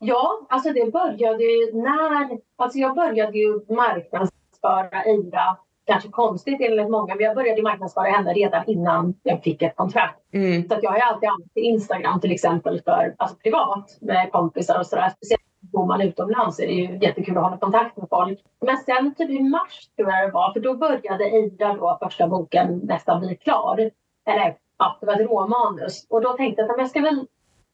[0.05, 2.39] Ja, alltså det började ju när...
[2.57, 8.33] Alltså jag började ju marknadsföra Eira, kanske konstigt enligt många, men jag började marknadsföra henne
[8.33, 10.19] redan innan jag fick ett kontrakt.
[10.33, 10.69] Mm.
[10.69, 14.87] Så att jag har alltid använt Instagram till exempel för alltså privat med kompisar och
[14.87, 15.09] sådär.
[15.17, 18.41] Speciellt bor man utomlands är det ju jättekul att hålla kontakt med folk.
[18.61, 22.29] Men sen typ i mars tror jag det var, för då började Eira då första
[22.29, 23.91] boken nästan bli klar.
[24.27, 26.07] Eller ja, det var ett råmanus.
[26.11, 27.27] Och då tänkte jag att jag ska väl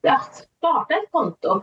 [0.03, 0.21] ja,
[0.59, 1.63] starta ett konto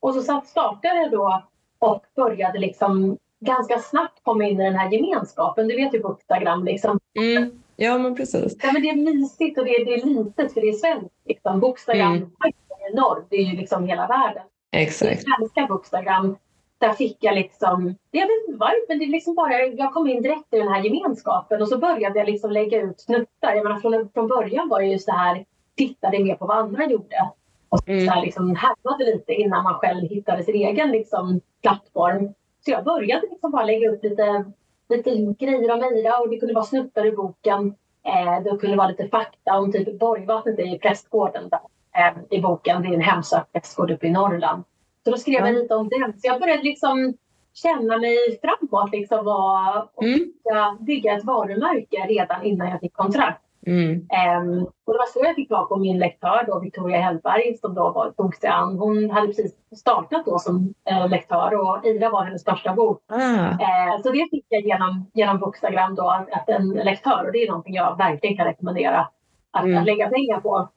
[0.00, 1.42] och så startade jag då
[1.78, 5.68] och började liksom ganska snabbt komma in i den här gemenskapen.
[5.68, 7.00] Du vet ju på Instagram liksom.
[7.18, 7.62] Mm.
[7.76, 8.56] Ja men precis.
[8.62, 11.14] Ja, men det är mysigt och det är, det är litet för det är svenskt.
[11.24, 11.60] Liksom.
[11.60, 12.30] Bookstagram mm.
[12.44, 13.26] är enormt.
[13.30, 14.42] Det är ju liksom hela världen.
[14.72, 15.24] Exakt.
[15.24, 16.36] Det svenska Bookstagram
[16.78, 20.08] där fick jag liksom, jag vet inte varför, men det är liksom bara, jag kom
[20.08, 23.54] in direkt i den här gemenskapen och så började jag liksom lägga ut snuttar.
[23.54, 25.44] Jag menar från, från början var det ju så här,
[25.76, 27.30] tittade mer på vad andra gjorde
[27.70, 28.06] och mm.
[28.06, 32.34] så här liksom härmade lite innan man själv hittade sin egen liksom, plattform.
[32.64, 34.44] Så jag började liksom bara lägga upp lite,
[34.88, 37.74] lite grejer om Eira och det kunde vara snuttar i boken.
[38.06, 41.60] Eh, det kunde vara lite fakta om typ Borgvattnet i prästgården där,
[41.96, 42.82] eh, i boken.
[42.82, 44.62] Det är en hemsökt prästgård uppe i Norrland.
[45.04, 45.54] Så då skrev mm.
[45.54, 46.12] jag lite om det.
[46.16, 47.14] Så jag började liksom
[47.54, 50.18] känna mig framåt liksom och, och mm.
[50.18, 53.42] bygga, bygga ett varumärke redan innan jag fick kontrakt.
[53.66, 53.92] Mm.
[53.92, 57.74] Um, och det var så jag fick tag på min lektör då, Victoria Hellberg som
[57.74, 58.78] då var, tog sig an.
[58.78, 63.02] Hon hade precis startat då som uh, lektör och Ida var hennes första bok.
[63.12, 63.44] Mm.
[63.44, 67.38] Uh, så det fick jag genom, genom Bookstagram då, att, att en lektör och det
[67.38, 69.08] är någonting jag verkligen kan rekommendera
[69.50, 69.78] att, mm.
[69.78, 70.68] att lägga pengar på.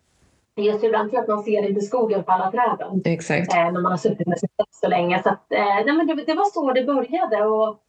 [0.56, 3.02] Just ibland tror jag att man ser inte skogen på alla träden.
[3.06, 3.54] Exakt.
[3.54, 5.24] Eh, när man har suttit med sitt så länge.
[5.24, 7.46] Så att, eh, nej, men det, det, var så det började.
[7.46, 7.80] Och,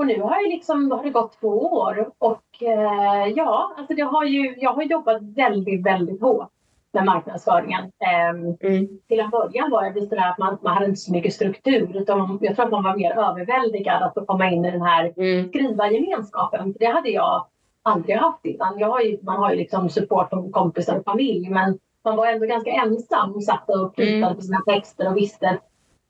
[0.00, 4.02] och nu har, jag liksom, har det gått två år och eh, ja, alltså det
[4.02, 6.48] har ju, jag har jobbat väldigt, väldigt hårt
[6.92, 7.84] med marknadsföringen.
[7.84, 8.88] Eh, mm.
[9.08, 12.38] Till en början var det sådär att man, man hade inte så mycket struktur utan
[12.40, 15.48] jag tror att man var mer överväldigad att få komma in i den här mm.
[15.48, 16.74] skrivargemenskapen.
[16.78, 17.46] Det hade jag
[17.82, 18.78] aldrig haft innan.
[18.78, 22.26] Jag har ju, man har ju liksom support från kompisar och familj men man var
[22.26, 24.36] ändå ganska ensam och satt och plitade mm.
[24.36, 25.58] på sina texter och visste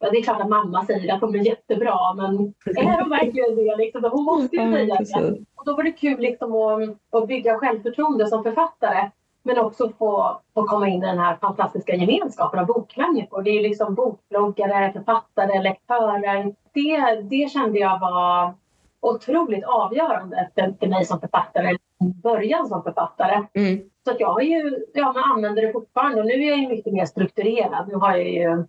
[0.01, 3.77] det är klart att mamma säger att de är jättebra, men är de verkligen det?
[3.77, 4.05] Liksom?
[4.05, 5.45] Hon måste ju säga det.
[5.55, 9.11] Och då var det kul liksom att, att bygga självförtroende som författare,
[9.43, 13.43] men också få, få komma in i den här fantastiska gemenskapen av bokmänniskor.
[13.43, 16.55] Det är liksom bokbloggare, författare, lektörer.
[16.73, 18.55] Det, det kände jag var
[19.01, 23.47] otroligt avgörande för, för mig som författare, början som författare.
[23.55, 23.81] Mm.
[24.05, 26.69] Så att jag har ju, ja, man använder det fortfarande och nu är jag ju
[26.69, 27.89] mycket mer strukturerad.
[27.89, 28.65] Nu har jag ju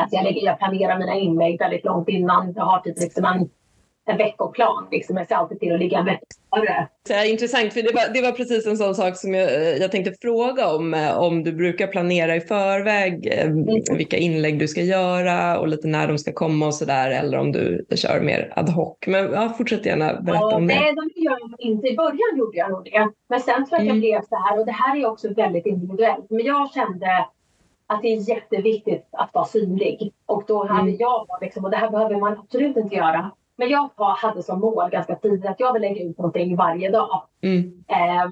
[0.00, 2.52] att jag, lägger, jag planerar mina inlägg väldigt långt innan.
[2.56, 3.48] Jag har typ liksom en,
[4.06, 4.88] en veckoplan.
[4.90, 5.16] Liksom.
[5.16, 6.88] Jag ser alltid till att ligga en vecka före.
[7.28, 10.74] Intressant, för det var, det var precis en sån sak som jag, jag tänkte fråga
[10.74, 10.94] om.
[10.94, 15.88] eh, Om du brukar planera i förväg eh, vilka inlägg du ska göra och lite
[15.88, 17.10] när de ska komma och sådär.
[17.10, 18.96] Eller om du kör mer ad hoc.
[19.06, 20.74] Men ja, fortsätt gärna berätta Ja, om det.
[20.74, 21.88] nej, de gör jag inte.
[21.88, 23.08] I början gjorde jag nog det.
[23.28, 24.00] Men sen tror jag att jag Mm.
[24.00, 24.58] blev så här.
[24.60, 26.26] Och det här är också väldigt individuellt.
[26.30, 27.06] Men jag kände
[27.92, 30.12] att det är jätteviktigt att vara synlig.
[30.26, 30.96] Och då hade Mm.
[30.98, 33.30] jag, liksom, och det här behöver man absolut inte göra.
[33.56, 37.22] Men jag hade som mål ganska tidigt att jag vill lägga ut någonting varje dag.
[37.42, 37.84] Mm.
[37.88, 38.30] Eh,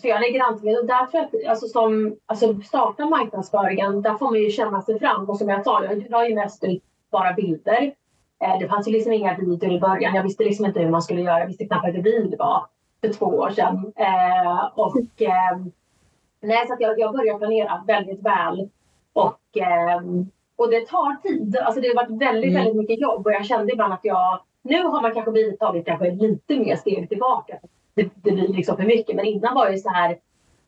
[0.00, 4.14] så jag lägger antingen, och där tror jag att alltså som alltså starta marknadsföringen, där
[4.14, 5.30] får man ju känna sig fram.
[5.30, 7.94] Och som jag sa, jag la ju mest ut bara bilder.
[8.44, 10.14] Eh, det fanns ju liksom inga videor i början.
[10.14, 11.38] Jag visste liksom inte hur man skulle göra.
[11.38, 12.66] Jag visste knappt vad ett reel var
[13.00, 13.92] för två år sedan.
[13.96, 15.56] Eh, och eh,
[16.40, 18.68] nej, så jag, jag började planera väldigt väl.
[19.14, 21.56] Och, ehm, och det tar tid.
[21.56, 22.54] Alltså det har varit väldigt, Mm.
[22.54, 24.40] väldigt mycket jobb och jag kände ibland att jag...
[24.62, 27.58] Nu har man kanske blivit tagit kanske lite mer steg tillbaka.
[27.94, 29.16] Det, det blir liksom för mycket.
[29.16, 30.18] Men innan var det så här...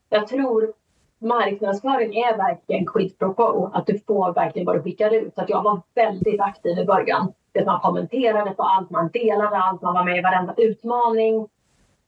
[0.09, 0.73] Jag tror
[1.19, 3.71] marknadsföring är verkligen quid pro quo.
[3.75, 5.35] Att du får verkligen vad du skickar ut.
[5.35, 7.33] Så att jag var väldigt aktiv i början.
[7.59, 11.49] Att man kommenterade på allt, man delade allt, man var med i varenda utmaning.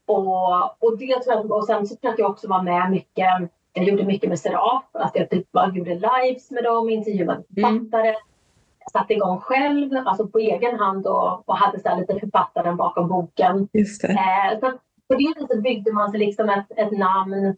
[0.07, 1.14] Och, och det
[1.51, 3.26] och sen så tror jag att jag också var med mycket
[3.72, 7.78] jag gjorde mycket med Seraf, att jag typ bara gjorde lives med dem, intervjuade Mm.
[7.80, 8.14] författare.
[8.80, 13.08] Jag satte igång själv, alltså på egen hand och, och hade så lite författaren bakom
[13.08, 13.68] boken.
[13.72, 14.08] Just det.
[14.08, 14.70] Eh, så
[15.08, 17.56] på det viset byggde man sig liksom ett, ett namn.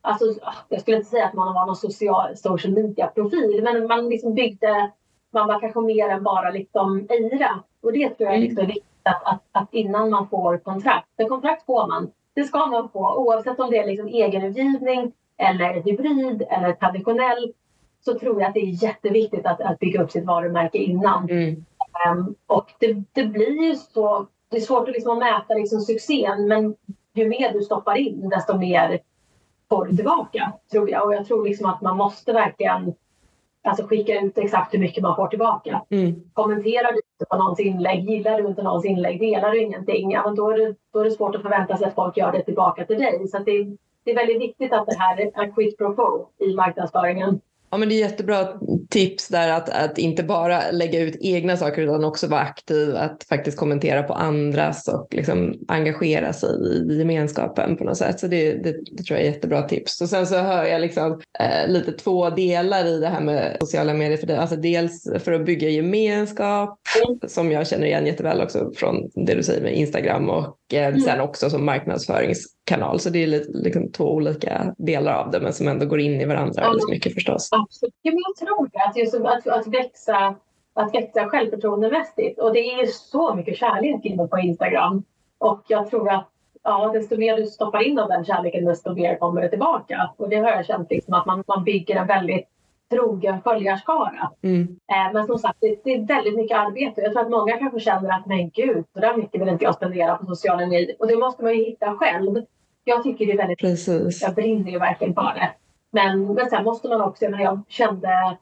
[0.00, 0.24] Alltså,
[0.68, 4.90] jag skulle inte säga att man var någon social, social media-profil, men man liksom byggde,
[5.32, 7.62] man var kanske mer än bara liksom Eira.
[7.82, 8.48] Och det tror jag är Mm.
[8.48, 12.66] liksom viktigt att, att, att innan man får kontrakt, för kontrakt får man, det ska
[12.66, 17.52] man få oavsett om det är liksom egenutgivning eller hybrid eller traditionell
[18.04, 21.30] så tror jag att det är jätteviktigt att, att bygga upp sitt varumärke innan.
[21.30, 21.64] Mm.
[22.06, 26.48] Ehm, och det, det blir ju så, det är svårt att liksom mäta liksom succén
[26.48, 26.74] men
[27.14, 29.00] ju mer du stoppar in desto mer
[29.68, 31.06] får du tillbaka tror jag.
[31.06, 32.94] Och jag tror liksom att man måste verkligen
[33.64, 35.82] alltså skicka ut exakt hur mycket man får tillbaka.
[35.90, 36.30] Mm.
[36.32, 40.22] Kommenterar du inte på någons inlägg, gillar du inte någons inlägg, delar du ingenting, ja,
[40.24, 42.42] men då, är det, då är det svårt att förvänta sig att folk gör det
[42.42, 43.28] tillbaka till dig.
[43.28, 47.40] Så det, det är väldigt viktigt att det här är quid pro quo i marknadsföringen.
[47.72, 48.48] Ja, men det är jättebra
[48.90, 53.24] tips där att, att inte bara lägga ut egna saker utan också vara aktiv, att
[53.24, 56.50] faktiskt kommentera på andras och liksom engagera sig
[56.90, 58.20] i gemenskapen på något sätt.
[58.20, 60.00] Så det, det, det tror jag är jättebra tips.
[60.00, 63.94] Och sen så hör jag liksom, eh, lite två delar i det här med sociala
[63.94, 64.16] medier.
[64.16, 66.80] För det, alltså dels för att bygga gemenskap
[67.26, 71.20] som jag känner igen jätteväl också från det du säger med Instagram och eh, sen
[71.20, 73.00] också som marknadsföringskanal.
[73.00, 76.20] Så det är lite, liksom två olika delar av det men som ändå går in
[76.20, 77.48] i varandra väldigt mycket förstås.
[77.52, 77.94] Absolut.
[78.02, 78.84] Ja, men jag tror det.
[78.84, 80.34] Att, just, att, att, växa,
[80.74, 82.38] att växa självförtroendemässigt.
[82.38, 85.04] Och det är så mycket kärlek inne på Instagram.
[85.38, 86.28] Och jag tror att
[86.62, 90.10] ja, desto mer du stoppar in av den kärleken desto mer kommer det tillbaka.
[90.16, 92.51] Och det har jag känt liksom, att man, man bygger en väldigt
[92.92, 94.30] trogen följarskara.
[94.42, 94.62] Mm.
[94.62, 97.00] Eh, men som sagt, det, det är väldigt mycket arbete.
[97.00, 99.74] Jag tror att många kanske känner att men gud, så där mycket vill inte jag
[99.74, 100.96] spendera på sociala medier.
[100.98, 102.44] Och det måste man ju hitta själv.
[102.84, 104.22] Jag tycker det är väldigt Precis.
[104.22, 105.50] jag brinner ju verkligen för det.
[105.90, 108.36] Men, men sen måste man också, men jag kände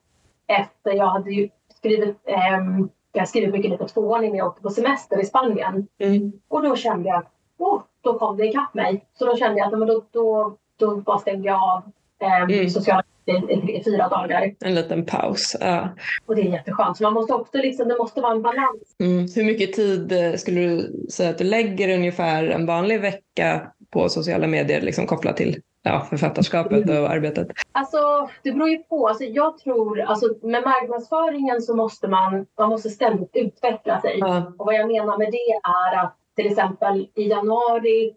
[0.47, 4.71] efter jag hade ju skrivit, ehm, jag skrivit mycket lite tvåan innan jag åkte på
[4.71, 5.87] semester i Spanien.
[5.99, 6.33] Mm.
[6.49, 7.27] Och då kände jag,
[7.59, 9.05] oh, då kom det ikapp mig.
[9.15, 11.83] Så då kände jag att men då, då, då bara stängde jag av
[12.21, 12.71] Mm.
[12.71, 14.55] sociala medier i, fyra dagar.
[14.61, 15.57] En liten paus.
[15.61, 15.89] Ja.
[16.27, 16.97] Och det är jätteskönt.
[16.97, 18.97] Så man måste också liksom, det måste vara en balans.
[19.01, 19.27] Mm.
[19.35, 24.09] Hur mycket tid eh, skulle du säga att du lägger ungefär en vanlig vecka på
[24.09, 27.49] sociala medier liksom kopplat till ja, författarskapet och arbetet?
[27.73, 29.09] Alltså, det beror ju på.
[29.09, 34.17] Alltså, jag tror, alltså, med marknadsföringen så måste man, man måste ständigt utveckla sig.
[34.19, 34.53] Ja.
[34.59, 38.15] Och vad jag menar med det är att till exempel i januari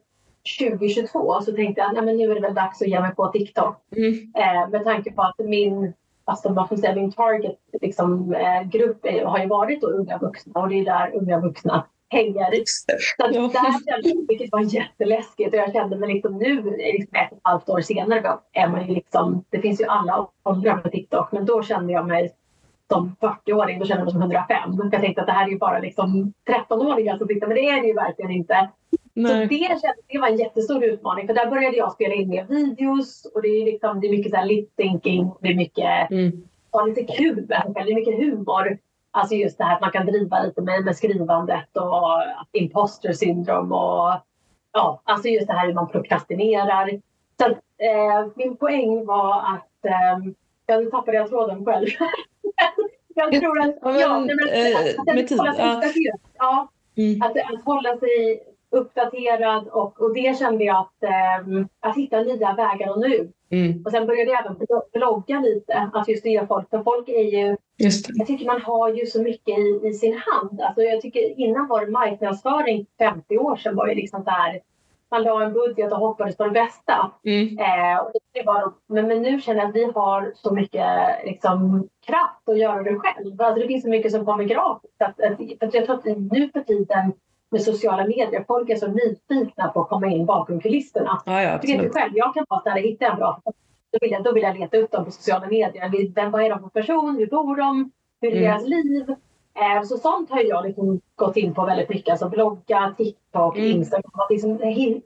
[0.59, 3.75] 2022 så tänkte jag att nu är det väl dags att ge mig på TikTok.
[3.95, 4.13] Mm.
[4.13, 5.93] Eh, med tanke på att min,
[6.25, 9.87] alltså, vad får man säga, min target liksom, eh, grupp är, har ju varit då
[9.87, 12.63] unga vuxna och det är där unga vuxna hänger.
[13.17, 13.41] Så att Ja.
[13.41, 17.37] där kände jag, vilket var jätteläskigt och jag kände mig liksom nu, liksom ett och
[17.37, 21.31] ett halvt år senare, är man ju liksom, det finns ju alla åldrar på TikTok
[21.31, 22.31] men då kände jag mig
[22.91, 24.89] som 40-åring, då kände jag mig som 105.
[24.91, 27.81] Jag tänkte att det här är ju bara liksom 13-åringar som tittar men det är
[27.81, 28.69] det ju verkligen inte.
[29.15, 29.47] Så Nej.
[29.47, 33.31] det, kände, det var en jättestor utmaning för där började jag spela in mer videos
[33.35, 36.43] och det är, liksom, det är mycket så här lip thinking, det är mycket Mm.
[36.71, 37.45] ha lite kul.
[37.47, 38.77] Det är mycket humor.
[39.11, 43.71] Alltså just det här att man kan driva lite med, med skrivandet och imposter syndrom
[43.71, 44.11] och
[44.71, 46.89] ja, alltså just det här hur man prokrastinerar.
[47.39, 50.31] Så att, eh, min poäng var att eh,
[50.65, 51.87] ja, nu tappade jag tråden själv.
[53.15, 55.15] jag tror att Ja, men, ja, eh, att- att
[55.55, 55.81] sig ja.
[55.81, 56.21] seriös.
[56.37, 57.21] Ja, Mm.
[57.21, 58.43] Att, att hålla sig
[58.73, 63.31] uppdaterad och, och det kände jag att, eh, att hitta nya vägar och nu.
[63.49, 63.83] Mm.
[63.85, 64.57] Och sen började jag även
[64.93, 67.57] blogga lite, att just ge folk, för folk är ju,
[68.17, 70.61] jag tycker man har ju så mycket i, i sin hand.
[70.61, 74.61] Alltså jag tycker innan var det marknadsföring, 50 år sedan var det liksom så här,
[75.11, 77.11] man la en budget och hoppades på det bästa.
[77.23, 77.57] Mm.
[77.59, 78.01] Eh,
[78.33, 80.87] det var, men, men nu känner jag att vi har så mycket
[81.25, 83.41] liksom, kraft att göra det själv.
[83.41, 84.91] Alltså det finns så mycket som kommer gratis.
[84.99, 87.13] Att, att, att jag tror att nu för tiden
[87.53, 88.43] med sociala medier.
[88.47, 91.21] Folk är så nyfikna på att komma in bakom kulisserna.
[91.25, 93.41] Ja, ja, du vet själv, jag kan vara där och hitta en bra
[93.93, 96.13] då vill, jag, då vill jag leta upp dem på sociala medier.
[96.15, 97.15] Vem, vad är de för person?
[97.17, 97.91] Hur bor de?
[98.21, 98.43] Hur är mm.
[98.43, 99.09] deras liv?
[99.55, 102.11] Eh, så sånt har jag liksom gått in på väldigt mycket.
[102.11, 103.71] Alltså blogga, TikTok, mm.
[103.71, 104.11] Instagram.
[104.29, 104.59] Liksom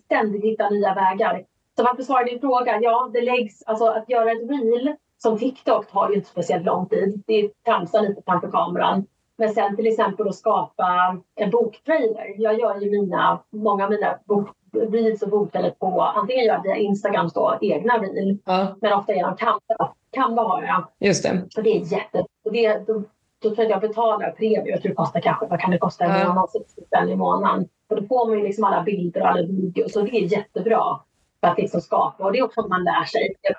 [0.05, 1.43] ständigt hitta nya vägar.
[1.77, 5.37] Så för att besvara din fråga, ja det läggs, alltså att göra ett reel som
[5.37, 7.23] TikTok tar ju inte speciellt lång tid.
[7.27, 9.05] Det tramsar lite framför kameran.
[9.38, 12.33] Men sen till exempel att skapa en boktrailer.
[12.38, 16.63] Jag gör ju mina, många av mina bok, reels och boktrailer på antingen gör jag
[16.63, 18.67] via Instagram då, egna reel, ja.
[18.81, 19.93] men ofta genom Canva.
[20.11, 20.88] Canva har jag.
[20.99, 21.41] Just det.
[21.57, 22.25] Och det är jätte...
[22.45, 23.03] Och det, då,
[23.41, 24.67] då tror jag att jag betalar premium.
[24.67, 26.27] Jag tror det kostar kanske, vad kan det kosta i ja.
[26.27, 26.47] månaden?
[26.47, 27.67] 60 spänn i månaden.
[27.89, 30.99] Och då får man ju liksom alla bilder och alla videos och det är jättebra
[31.41, 32.23] för att liksom skapa.
[32.23, 33.35] Och det är också man lär sig.
[33.41, 33.57] Jag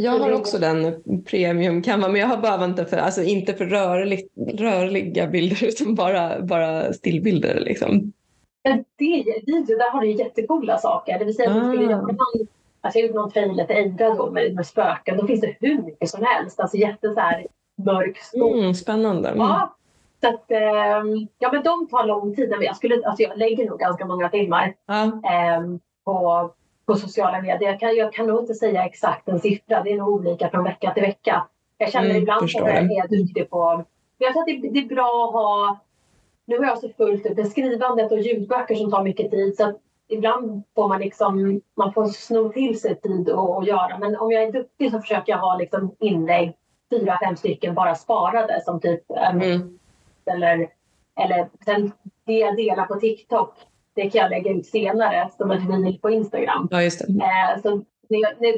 [0.00, 3.64] jag har också den premium Canva, men jag har bara inte för, alltså inte för
[3.64, 7.60] rörlig, rörliga bilder utan bara, bara stillbilder.
[7.60, 8.12] Liksom.
[8.62, 9.22] Ja, det,
[9.66, 11.18] där har du jättecoola saker.
[11.18, 11.68] Det vill säga, ah.
[11.68, 12.06] skulle göra
[12.80, 15.16] alltså jag gjorde någon trailer till Eira då med, med spöken.
[15.16, 16.60] Då finns det hur mycket som helst.
[16.60, 17.46] Alltså jätte så här,
[17.84, 18.58] mörk skog.
[18.58, 19.28] Mm, spännande.
[19.28, 19.40] Mm.
[19.40, 19.76] Ja,
[20.20, 22.54] så att, ehm, ja, men de tar lång tid.
[22.60, 25.06] Jag, skulle, alltså jag lägger nog ganska många timmar ah.
[26.04, 26.50] på
[26.88, 27.70] på sociala medier.
[27.70, 29.82] Jag kan, jag kan nog inte säga exakt en siffra.
[29.82, 31.46] Det är nog olika från vecka till vecka.
[31.78, 33.76] Jag känner mm, ibland att jag är duktig på...
[34.18, 35.78] Men jag tror att det, det, är bra att ha...
[36.44, 39.56] Nu har jag så fullt upp med skrivandet och ljudböcker som tar mycket tid.
[39.56, 39.78] Så
[40.08, 41.60] ibland får man liksom...
[41.76, 43.98] Man får sno till sig tid att göra.
[43.98, 46.56] Men om jag är duktig så försöker jag ha liksom inlägg,
[46.90, 49.10] fyra, fem stycken bara sparade som typ...
[49.10, 49.78] Mm.
[50.26, 50.68] Eller,
[51.20, 51.92] eller sen
[52.26, 53.54] det jag delar på TikTok
[53.98, 56.68] det kan jag lägga ut senare som ett reel på Instagram.
[56.70, 57.24] Ja, just det.
[57.24, 57.84] Eh, så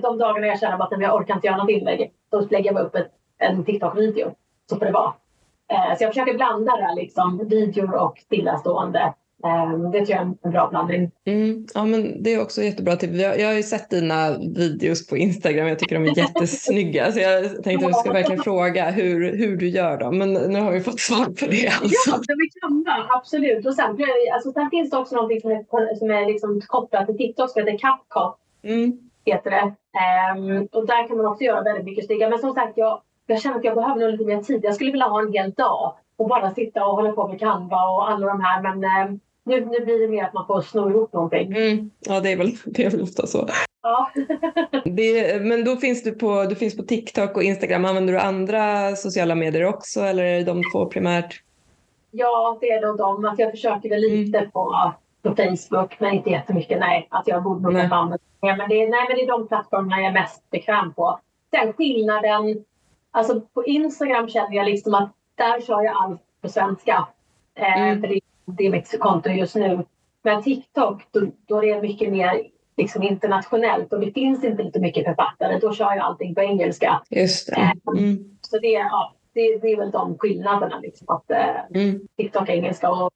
[0.03, 2.95] de dagarna jag känner att jag orkar inte göra något inlägg, då lägger jag upp
[2.95, 4.35] ett, en TikTok-video.
[4.71, 5.13] Så får det vara.
[5.73, 9.15] Eh, så jag försöker blanda det, liksom, videor och stillastående.
[9.45, 11.11] Ehm, det tror jag är en bra blandning.
[11.25, 13.15] Mm, ja, men det är också jättebra tips.
[13.15, 15.69] Jag, jag har ju sett dina videos på Instagram.
[15.69, 17.13] Jag tycker de är jättesnygga.
[17.13, 20.19] Så jag tänkte att jag ska verkligen fråga hur, hur du gör dem.
[20.19, 21.69] Men nu har vi fått svar på det.
[21.83, 22.11] Alltså.
[22.11, 23.07] Ja, är gamla.
[23.11, 23.67] Absolut.
[23.67, 23.99] Och sen,
[24.35, 27.63] alltså, sen finns det också något som är, som är liksom kopplat till TikTok som
[27.63, 28.35] heter CapCut.
[28.63, 28.99] Mm.
[29.25, 29.75] Heter det.
[30.37, 32.29] Um, och där kan man också göra väldigt mycket snygga.
[32.29, 34.61] Men som sagt, jag, jag känner att jag behöver nog lite mer tid.
[34.65, 37.77] Jag skulle vilja ha en hel dag och bara sitta och hålla på med Canva
[37.77, 38.63] och alla de här.
[38.63, 41.57] Men um, nu, nu blir det mer att man får sno ihop någonting.
[41.57, 41.91] Mm.
[42.01, 43.49] Ja, det är, väl, det är väl ofta så.
[43.83, 44.11] Ja.
[44.85, 47.85] det, men då finns du på, du finns på TikTok och Instagram.
[47.85, 51.43] Använder du andra sociala medier också eller är det de två primärt?
[52.11, 53.25] Ja, det är nog de.
[53.25, 54.51] Alltså jag försöker väl lite mm.
[54.51, 56.81] på, på Facebook, men inte jättemycket.
[56.81, 58.19] Nej, att jag borde nog inte använda.
[58.41, 61.21] Men det, är, nej, men det är de plattformarna jag är mest bekväm på.
[61.51, 62.65] Sen skillnaden,
[63.11, 67.07] alltså på Instagram känner jag liksom att där kör jag allt på svenska.
[67.55, 68.01] Eh, mm.
[68.01, 69.85] för det det är mitt konto just nu.
[70.23, 72.43] Men TikTok, då, då är det mycket mer
[72.77, 75.59] liksom internationellt och det finns inte lite mycket författare.
[75.59, 77.03] Då kör jag allting på engelska.
[77.11, 77.61] Just det.
[77.61, 78.39] Eh, mm.
[78.41, 80.79] Så det, ja, det, det, är väl de skillnaderna.
[80.81, 82.01] Liksom, att, eh, mm.
[82.17, 83.11] TikTok engelska och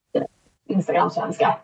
[0.68, 1.58] Instagram svenska.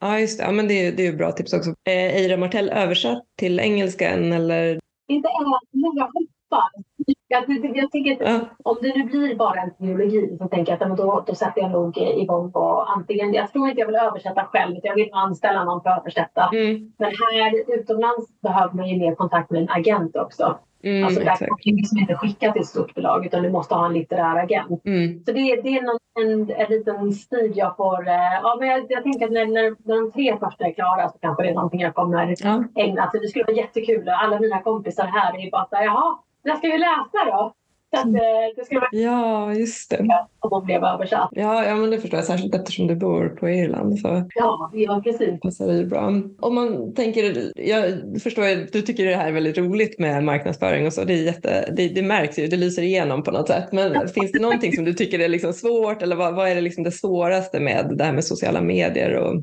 [0.00, 0.44] Ja, just det.
[0.44, 1.74] Ja, men det, det är bra tips också.
[1.84, 4.80] Är Eira Martell översatt till engelska än eller?
[5.08, 6.84] Inte än, men jag hoppas.
[7.32, 8.40] Jag, jag tänker att ja.
[8.62, 11.70] om det nu blir bara en teologi så tänker jag att då, då sätter jag
[11.70, 15.82] nog igång på antingen, jag tror inte jag vill översätta själv, jag vill anställa någon
[15.82, 16.50] för att översätta.
[16.52, 16.92] Mm.
[16.98, 20.58] Men här utomlands behöver man ju mer kontakt med en agent också.
[20.84, 23.74] Mm, alltså där kan du liksom inte skicka till ett stort bolag utan du måste
[23.74, 24.84] ha en litterär agent.
[24.84, 25.24] Mm.
[25.24, 28.08] Så det, det är någon, en, en liten stig jag får.
[28.08, 31.08] Eh, ja, men jag, jag tänker att när, när, när de tre första är klara
[31.08, 32.64] så kanske det är någonting jag kommer ja.
[32.76, 34.08] ägna sig Det skulle vara jättekul.
[34.08, 37.54] Alla mina kompisar här är bara så här, jaha, när ska vi läsa då?
[37.94, 40.06] Så att, eh, det skulle vara ja, just det.
[40.38, 41.28] Om de blev översatt.
[41.32, 42.26] Ja, ja, men det förstår jag.
[42.26, 43.98] Särskilt eftersom du bor på Irland.
[43.98, 45.40] Så ja, ja, precis.
[45.40, 46.06] Passar det bra.
[46.40, 47.84] Om man tänker, jag
[48.22, 51.04] förstår att du tycker det här är väldigt roligt med marknadsföring och så.
[51.04, 53.72] Det, är jätte, det, det märks ju, det lyser igenom på något sätt.
[53.72, 56.60] Men finns det någonting som du tycker är liksom svårt eller vad, vad är det,
[56.60, 59.42] liksom det svåraste med det här med sociala medier och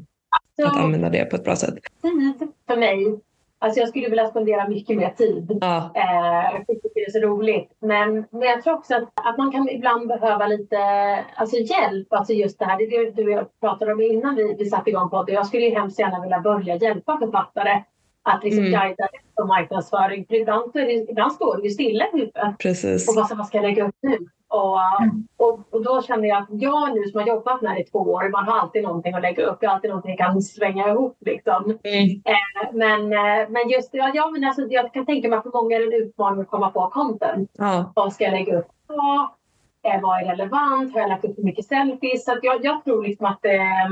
[0.56, 1.76] så, att använda det på ett bra sätt?
[2.02, 3.20] Tid för mig
[3.62, 5.58] Alltså jag skulle vilja spendera mycket mer tid.
[5.62, 5.92] Ja.
[5.96, 7.72] Eh, jag tycker det är så roligt.
[7.82, 10.78] Men, men jag tror också att, att man kan ibland behöva lite
[11.36, 12.14] alltså hjälp.
[12.14, 14.66] Alltså just det här, det är det du och jag pratade om innan vi, vi
[14.66, 15.36] satte igång podden.
[15.36, 17.84] Jag skulle ju hemskt gärna vilja börja hjälpa författare
[18.24, 18.72] att liksom Mm.
[18.72, 20.26] guida rätt och marknadsföring.
[20.26, 20.72] För ibland,
[21.10, 22.58] ibland står det ju stilla i huvudet.
[22.60, 23.10] Precis.
[23.10, 24.18] Och vad, vad ska jag lägga upp nu?
[24.50, 24.80] Och,
[25.38, 28.00] och, och då känner jag att jag nu som har jobbat med det i två
[28.00, 29.58] år, man har alltid någonting att lägga upp.
[29.62, 31.64] Jag har alltid någonting jag kan svänga ihop liksom.
[31.84, 32.22] Mm.
[32.74, 35.76] Men, eh, men just ja, ja, men alltså, jag kan tänka mig att för många
[35.76, 37.52] är det en utmaning att komma på content.
[37.58, 37.92] Ja.
[37.96, 39.30] Vad ska jag lägga upp på?
[39.84, 40.94] Eh, vad är relevant?
[40.94, 42.26] Har jag lagt upp för mycket selfies?
[42.26, 43.90] Så jag, jag tror liksom att, eh,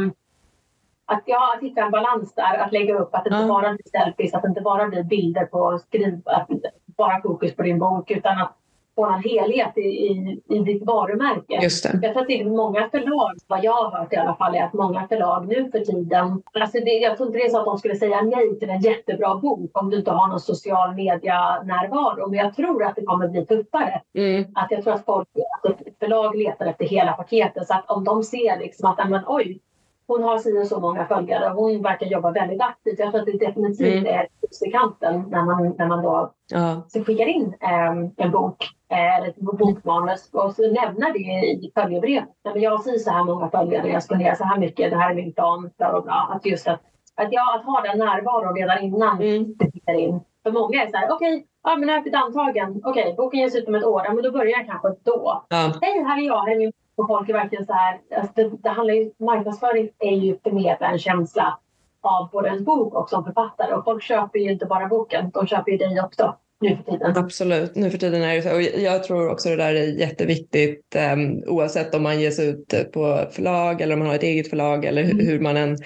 [1.05, 2.57] att, ja, att hitta en balans där.
[2.57, 5.45] Att lägga upp att det inte bara blir selfies, att det inte bara blir bilder
[5.45, 6.49] på skriv, att
[6.85, 8.57] bara fokus på din bok utan att
[9.05, 11.59] en helhet i, i, i ditt varumärke.
[11.63, 11.99] Just det.
[12.01, 14.63] Jag tror att det är många förlag, vad jag har hört i alla fall, är
[14.63, 17.65] att många förlag nu för tiden, alltså det, jag tror inte det är så att
[17.65, 21.63] de skulle säga nej till en jättebra bok om du inte har någon social media
[21.63, 22.29] närvaro.
[22.29, 24.01] Men jag tror att det kommer bli tuffare.
[24.13, 24.45] Mm.
[24.55, 25.27] Att jag tror att folk,
[25.63, 27.67] att förlag letar efter hela paketet.
[27.67, 29.59] Så att om de ser liksom att, men, oj,
[30.07, 32.99] hon har si och så många följare och hon verkar jobba väldigt aktivt.
[32.99, 34.05] Jag tror att det definitivt Mm.
[34.05, 34.27] är
[34.67, 36.81] i kanten när man, när man då Ja.
[37.05, 42.29] skickar in eh, en bok ett bokmanus och så nämner det i följebrevet.
[42.43, 45.09] Men Jag har si så här många följare, jag spenderar så här mycket, det här
[45.11, 45.69] är min plan.
[45.77, 46.29] Bla, bla, bla.
[46.35, 46.81] Att just att,
[47.15, 49.53] att, jag, att ha den närvaron redan innan Mm.
[49.57, 50.19] det skickar in.
[50.43, 52.81] För många är så här, okej, ja, men nu har jag blivit antagen.
[52.85, 54.01] Okej, boken ges ut om ett år.
[54.05, 55.45] Ja, men då börjar jag kanske då.
[55.49, 55.71] Ja.
[55.81, 56.39] Hej, här är jag.
[56.41, 57.99] Här är min och folk är verkligen så här.
[58.15, 61.59] Alltså det, det handlar ju, marknadsföring är ju förmedla en känsla
[62.01, 63.73] av både en bok och som författare.
[63.73, 67.17] Och folk köper ju inte bara boken, de köper ju dig också nu för tiden.
[67.17, 68.55] Absolut, nu för tiden är det så.
[68.55, 73.25] Och jag tror också det där är jätteviktigt um, oavsett om man ges ut på
[73.31, 75.77] förlag eller om man har ett eget förlag eller hur, hur man än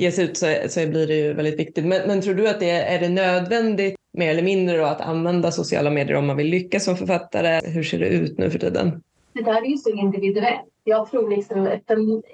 [0.00, 1.84] ges ut så, så blir det ju väldigt viktigt.
[1.84, 5.00] Men, men tror du att det är, är det nödvändigt mer eller mindre då, att
[5.00, 7.70] använda sociala medier om man vill lyckas som författare?
[7.70, 9.02] Hur ser det ut nu för tiden?
[9.32, 10.68] Det där är ju så individuellt.
[10.84, 11.80] Jag tror liksom,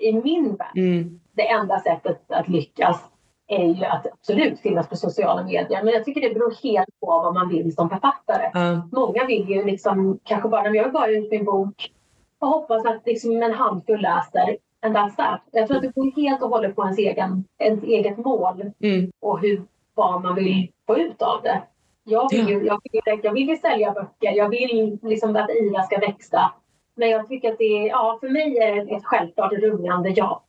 [0.01, 1.21] i min värld, Mm.
[1.37, 3.01] det enda sättet att lyckas
[3.49, 5.85] är ju att absolut finnas på sociala medier.
[5.85, 8.51] Men jag tycker det beror helt på vad man vill som författare.
[8.55, 11.91] Ja, Många vill ju liksom kanske bara, jag vill bara ut min bok
[12.39, 14.57] och hoppas att liksom en handfull läser.
[14.81, 15.41] And that's that.
[15.51, 19.11] Jag tror att det beror helt och hållet på ens, egen, ens eget mål mm.
[19.21, 19.63] och hur,
[19.95, 21.63] vad man vill få ut av det.
[22.05, 25.99] Jag vill, ju, jag vill, jag vill sälja böcker, jag vill liksom att IRA ska
[25.99, 26.53] växa.
[26.95, 30.45] Men jag tycker att det är, ja, för mig är det ett självklart rungande ja.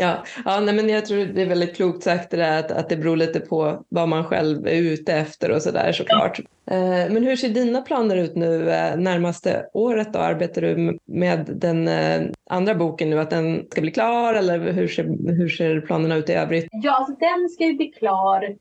[0.00, 2.88] Ja, ja nej, men jag tror det är väldigt klokt sagt det där att, att
[2.88, 6.38] det beror lite på vad man själv är ute efter och sådär såklart.
[6.70, 10.18] Eh, men hur ser dina planer ut nu eh, närmaste året då?
[10.18, 12.20] Arbetar du med den eh,
[12.50, 16.30] andra boken nu, att den ska bli klar eller hur ser, hur ser planerna ut
[16.30, 16.68] i övrigt?
[16.70, 18.56] Ja, alltså den ska ju bli klar.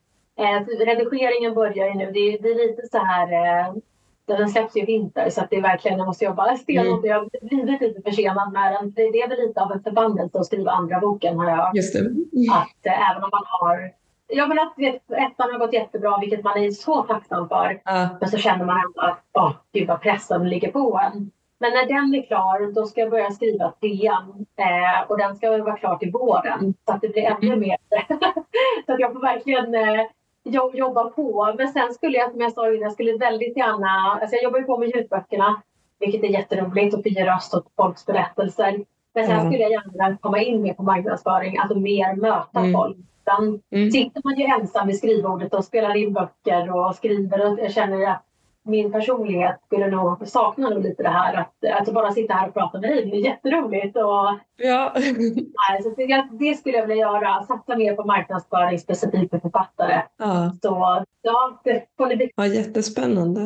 [0.86, 2.11] Redigeringen börjar ju nu.
[2.11, 3.73] Det är, det är lite så här...
[4.38, 7.05] Den släpps ju i vinter så att det är verkligen, jag måste jobba stenhårt.
[7.05, 8.91] Jag har blivit lite försenad med den.
[8.91, 11.75] Det, är väl lite av en förbannelse att skriva andra boken har jag.
[11.75, 11.99] Just det.
[12.51, 13.91] Att eh, även om man har...
[14.27, 17.82] Ja men att vet, ettan har gått jättebra vilket man är så tacksam för.
[17.86, 21.32] Ja, Men så känner man ändå att åh, gud vad pressen ligger på en.
[21.59, 24.45] Men när den är klar då ska jag börja skriva trean.
[24.55, 26.73] Eh, och den ska vara klar till våren.
[26.86, 27.77] Så att det blir ännu mer.
[28.86, 30.05] så att jag får verkligen eh,
[30.52, 31.54] jo- jobba på.
[31.58, 34.20] Men sen skulle jag, som jag sa innan, jag skulle väldigt gärna...
[34.22, 35.62] Alltså jag jobbar ju på med ljudböckerna.
[36.00, 38.86] Vilket är jätteroligt och få ge röst åt folks berättelser.
[39.16, 39.41] Men sen Ja.
[39.41, 41.58] skulle jag gärna komma in mer på marknadsföring.
[41.58, 42.74] Alltså mer möta Mm.
[42.74, 42.97] folk.
[43.22, 43.91] Utan Mm.
[43.91, 48.08] Sitter man ju ensam vid skrivbordet och spelar in böcker och skriver och jag känner
[48.12, 48.24] att
[48.66, 52.53] min personlighet skulle nog sakna nog lite det här att, att bara sitta här och
[52.53, 53.05] prata med dig.
[53.05, 53.95] Det är jätteroligt.
[53.95, 54.93] Och, ja.
[54.95, 57.43] nej, så det, det skulle jag vilja göra.
[57.43, 60.01] Satsa mer på marknadsföring specifikt för författare.
[60.18, 60.51] ja.
[60.62, 62.32] Så ja, det får bli.
[62.36, 63.41] ja jättespännande.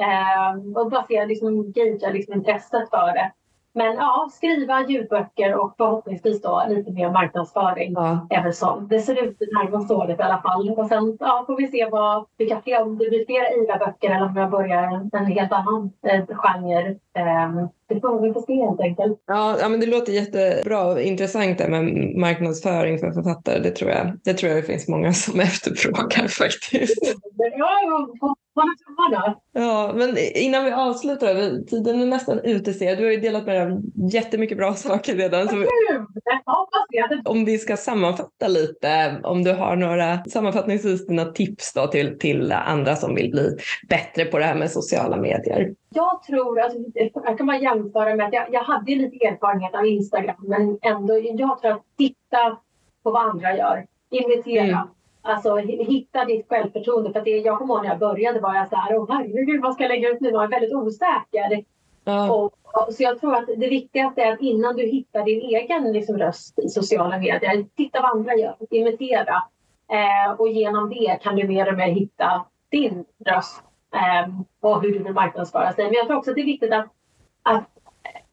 [0.00, 3.32] Eh, och bara se liksom, gagea liksom intresset för det.
[3.78, 7.92] Men ja, skriva ljudböcker och förhoppningsvis då lite mer marknadsföring.
[7.92, 8.26] Ja.
[8.30, 8.76] väl så.
[8.90, 10.70] Det ser ut det närmaste året i alla fall.
[10.70, 14.26] Och sen ja, får vi se vad, vilka fler, om det blir flera IVA-böcker eller
[14.26, 16.96] om jag börjar en helt annan eh, genre.
[17.18, 19.22] Eh, det får vi får se helt enkelt.
[19.26, 21.84] Ja, ja, men det låter jättebra och intressant det med
[22.16, 23.58] marknadsföring för författare.
[23.58, 27.16] Det tror jag det, tror jag det finns många som efterfrågar faktiskt.
[27.56, 28.06] Ja.
[29.52, 32.96] Ja, men innan vi avslutar, tiden är nästan ute ser.
[32.96, 35.48] Du har ju delat med dig av jättemycket bra saker redan.
[35.48, 35.64] Så
[37.24, 42.52] om vi ska sammanfatta lite, om du har några sammanfattningsvis dina tips då till, till
[42.52, 43.56] andra som vill bli
[43.88, 45.74] bättre på det här med sociala medier.
[45.90, 46.78] Jag tror, alltså,
[47.12, 51.18] jag kan bara jämföra med att jag, jag hade lite erfarenhet av Instagram men ändå,
[51.18, 52.58] jag tror att titta
[53.02, 53.86] på vad andra gör.
[54.10, 54.64] Imitera.
[54.64, 54.88] Mm.
[55.22, 57.12] Alltså hitta ditt självförtroende.
[57.12, 59.74] För det jag kommer ihåg när jag började var jag så här, åh herregud vad
[59.74, 60.30] ska jag lägga ut nu?
[60.30, 61.64] Jag är väldigt osäker.
[62.04, 62.32] Ja.
[62.32, 62.54] Och,
[62.94, 66.58] så jag tror att det viktigaste är att innan du hittar din egen liksom, röst
[66.58, 69.42] i sociala medier, titta vad andra gör, imitera.
[69.92, 73.62] Eh, och genom det kan du mer och mer hitta din röst
[74.60, 75.84] och hur du vill marknadsföra sig.
[75.84, 76.86] Men jag tror också att det är viktigt att,
[77.42, 77.64] att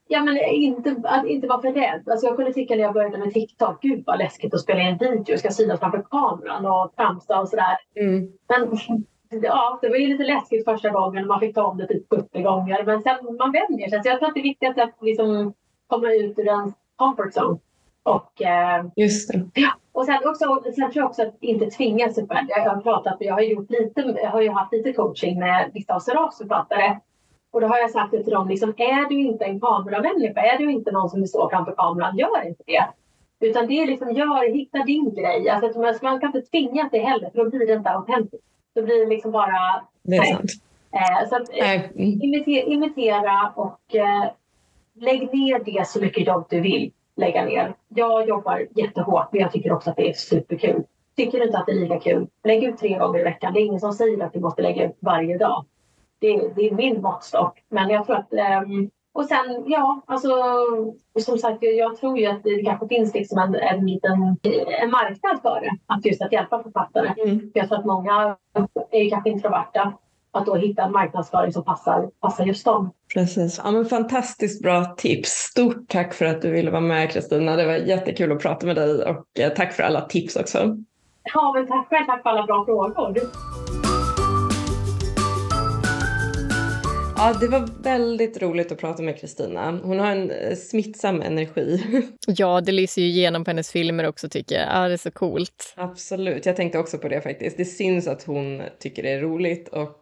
[0.07, 2.09] Ja, men inte, att inte vara för rädd.
[2.09, 4.97] Alltså jag kunde tycka när jag började med TikTok, gud vad läskigt att spela in
[4.97, 7.77] video, ska synas framför kameran och tramsa och sådär.
[7.95, 8.31] Mm.
[8.49, 12.09] Men ja, det var ju lite läskigt första gången man fick ta om det typ
[12.09, 12.83] 70 gånger.
[12.83, 14.03] Men sen man vänjer sig.
[14.03, 15.53] Så jag tror att det är viktigt att liksom
[15.87, 17.59] komma ut ur en comfort zone.
[18.05, 19.45] Och, eh, Just det.
[19.53, 22.47] Ja, och sen, också, sen tror jag också att inte tvinga sig själv.
[22.49, 25.95] Jag har pratat, jag har, gjort lite, jag har ju haft lite coaching med vissa
[25.95, 26.99] av Serafs författare.
[27.51, 30.71] Och då har jag sagt till dem, liksom, är du inte en kameramänniska, är du
[30.71, 32.85] inte någon som vill stå framför kameran, gör inte det.
[33.39, 35.49] Utan det är liksom, gör, hitta din grej.
[35.49, 38.45] Alltså, man kan inte tvinga sig heller, för då blir det inte autentiskt.
[38.75, 39.85] Då blir det liksom bara...
[40.03, 40.33] Det är nej.
[40.33, 40.51] sant.
[40.91, 44.31] Eh, så att, eh, imitera, imitera och eh,
[44.93, 47.75] lägg ner det så mycket jobb du vill lägga ner.
[47.87, 50.83] Jag jobbar jättehårt men jag tycker också att det är superkul.
[51.15, 53.53] Tycker du inte att det är lika kul, lägg ut tre gånger i veckan.
[53.53, 55.65] Det är ingen som säger att du måste lägga ut varje dag.
[56.19, 57.63] Det, det är min måttstock.
[57.69, 60.29] Men jag tror att um, och sen, ja, alltså
[61.19, 64.37] som sagt, jag tror ju att det kanske finns liksom en, en liten
[64.81, 65.77] en marknad för det.
[65.85, 67.13] Att just att hjälpa författare.
[67.23, 67.51] Mm.
[67.53, 68.37] Jag tror att många
[68.91, 69.93] är kanske introverta.
[70.35, 72.91] Att då hitta en marknadsföring som passar, passar just dem.
[73.13, 73.61] Precis.
[73.63, 75.29] Ja, men fantastiskt bra tips.
[75.29, 77.55] Stort tack för att du ville vara med Kristina.
[77.55, 80.77] Det var jättekul att prata med dig och eh, tack för alla tips också.
[81.33, 82.05] Ja, men tack själv.
[82.05, 83.17] Tack för alla bra frågor.
[87.17, 89.79] Ja, det var väldigt roligt att prata med Kristina.
[89.83, 91.83] Hon har en eh, smittsam energi.
[92.27, 94.67] Ja, det lyser ju igenom på hennes filmer också tycker jag.
[94.73, 95.73] Ja, det är så coolt.
[95.77, 97.57] Absolut, jag tänkte också på det faktiskt.
[97.57, 100.01] Det syns att hon tycker det är roligt och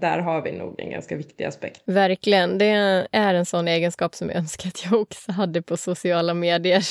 [0.00, 1.82] där har vi nog en ganska viktig aspekt.
[1.84, 2.58] Verkligen.
[2.58, 2.66] Det
[3.12, 6.84] är en sån egenskap som jag önskar att jag också hade på sociala medier.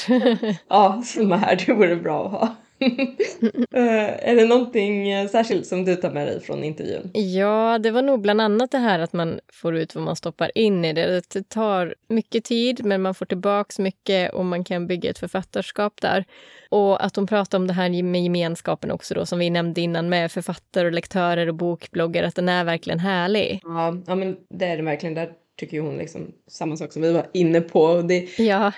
[0.70, 1.64] ja, som här.
[1.66, 2.56] Det vore bra att ha.
[3.74, 7.12] Eh, är det någonting eh, särskilt som du tar med dig från intervjun?
[7.14, 10.52] Ja, det var nog bland annat det här att man får ut vad man stoppar
[10.58, 11.24] in i det.
[11.34, 16.02] Det tar mycket tid, men man får tillbaks mycket och man kan bygga ett författarskap
[16.02, 16.26] där.
[16.70, 20.10] Och att hon pratar om det här med gemenskapen också då, som vi nämnde innan
[20.10, 23.62] med författare och lektörer och bokbloggar, att den är verkligen härlig.
[23.64, 25.16] Ja, ja men det är det verkligen.
[25.16, 25.30] Där
[25.60, 28.02] tycker hon liksom samma sak som vi var inne på.
[28.02, 28.72] Det, ja.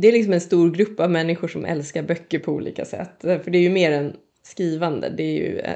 [0.00, 3.16] det är liksom en stor grupp av människor som älskar böcker på olika sätt.
[3.20, 5.74] För det är ju mer än skrivande, det är ju eh,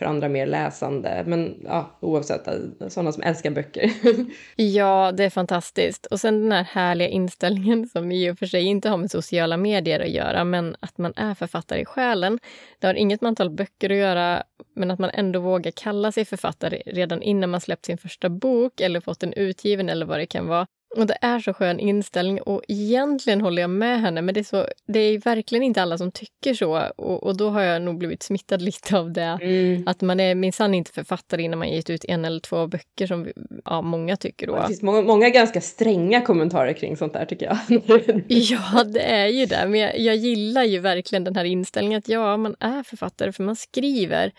[0.00, 1.24] för andra mer läsande.
[1.26, 2.48] Men ja, oavsett,
[2.92, 3.90] sådana som älskar böcker.
[4.56, 6.06] ja, det är fantastiskt.
[6.06, 9.56] Och sen den här härliga inställningen som i och för sig inte har med sociala
[9.56, 12.38] medier att göra, men att man är författare i själen.
[12.78, 14.42] Det har inget med antal böcker att göra,
[14.74, 18.80] men att man ändå vågar kalla sig författare redan innan man släppt sin första bok
[18.80, 20.66] eller fått den utgiven eller vad det kan vara.
[20.96, 24.44] Och det är så skön inställning och egentligen håller jag med henne men det är,
[24.44, 27.98] så, det är verkligen inte alla som tycker så och, och då har jag nog
[27.98, 29.38] blivit smittad lite av det.
[29.42, 29.88] Mm.
[29.88, 33.28] Att man är minsann inte författare innan man gett ut en eller två böcker som
[33.64, 34.56] ja, många tycker då.
[34.56, 37.58] Det finns många, många ganska stränga kommentarer kring sånt där tycker jag.
[38.28, 39.66] ja, det är ju det.
[39.68, 43.42] Men jag, jag gillar ju verkligen den här inställningen att ja, man är författare för
[43.42, 44.32] man skriver.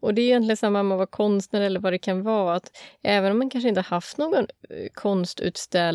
[0.00, 2.54] Och det är egentligen samma om man var konstnär eller vad det kan vara.
[2.54, 2.70] Att
[3.02, 4.34] även om man kanske inte haft någon
[4.70, 4.88] eh,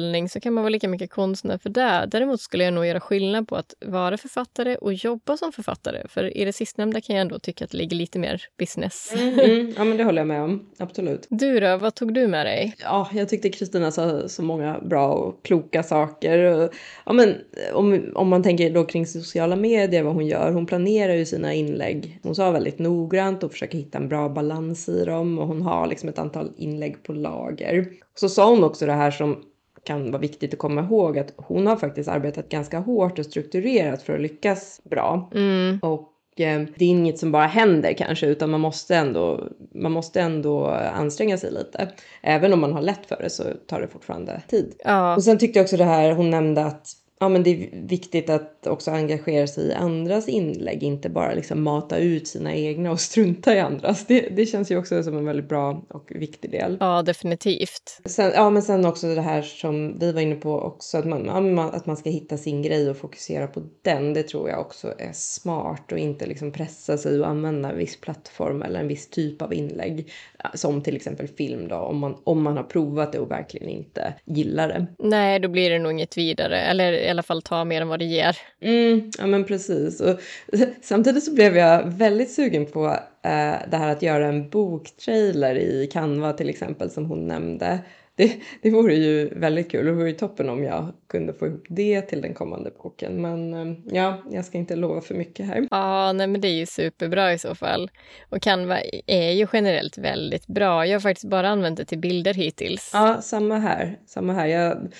[0.02, 2.08] konstutställning så kan man vara lika mycket konstnär för det.
[2.12, 6.08] Däremot skulle jag nog göra skillnad på att vara författare och jobba som författare.
[6.08, 9.14] För i det sistnämnda kan jag ändå tycka att det ligger lite mer business.
[9.16, 9.74] Mm, mm.
[9.78, 10.70] Ja, men det håller jag med om.
[10.80, 11.28] Absolut.
[11.30, 12.76] Du då, vad tog du med dig?
[12.84, 16.70] Ja, jag tyckte Kristina sa så många bra och kloka saker.
[17.06, 17.36] Ja, men
[17.74, 20.52] om, om man tänker då kring sociala medier, vad hon gör.
[20.52, 22.20] Hon planerar ju sina inlägg.
[22.24, 25.88] Hon sa väldigt noggrant och försöker hitta en bra balans i dem och hon har
[25.88, 27.88] liksom ett antal inlägg på lager.
[28.16, 29.44] Så sa hon också det här som
[29.84, 34.02] kan vara viktigt att komma ihåg att hon har faktiskt arbetat ganska hårt och strukturerat
[34.02, 35.30] för att lyckas bra.
[35.34, 35.80] Mm.
[35.82, 40.22] Och eh, det är inget som bara händer kanske utan man måste ändå, man måste
[40.22, 41.92] ändå anstränga sig lite.
[42.22, 44.76] Även om man har lätt för det så tar det fortfarande tid.
[44.84, 45.16] Ja.
[45.16, 46.88] Och sen tyckte jag också det här, hon nämnde att
[47.22, 51.64] ja, men det är viktigt att också engagera sig i andras inlägg, inte bara liksom
[51.64, 54.06] mata ut sina egna och strunta i andras.
[54.06, 56.78] Det, det känns ju också som en väldigt bra och viktig del.
[56.80, 58.02] Ja, definitivt.
[58.06, 61.60] Sen, ja, men sen också det här som vi var inne på också, att man,
[61.60, 64.14] att man ska hitta sin grej och fokusera på den.
[64.14, 68.02] Det tror jag också är smart och inte liksom pressa sig och använda en viss
[68.02, 70.12] plattform eller en viss typ av inlägg.
[70.54, 74.14] Som till exempel film då, om man, om man har provat det och verkligen inte
[74.26, 74.86] gillar det.
[75.00, 76.60] Nej, då blir det nog inget vidare.
[76.62, 78.38] Eller alla fall ta mer än vad det ger.
[78.62, 80.02] Mm, ja men precis.
[80.02, 80.20] Och,
[80.82, 82.86] samtidigt så blev jag väldigt sugen på
[83.24, 87.80] eh, det här att göra en boktrailer i Canva till exempel som hon nämnde
[88.16, 89.86] det, det vore ju väldigt kul.
[89.86, 93.22] Det vore toppen om jag kunde få ihop det till den kommande boken.
[93.22, 95.68] Men eh, ja, jag ska inte lova för mycket här.
[95.72, 97.92] Ja, nej, men det är ju superbra i så fall.
[98.30, 100.86] Och Canva är ju generellt väldigt bra.
[100.86, 102.92] Jag har faktiskt bara använt det till bilder hittills.
[102.94, 104.00] Ja, samma här.
[104.06, 104.48] Samma här.
[104.48, 104.92] Jag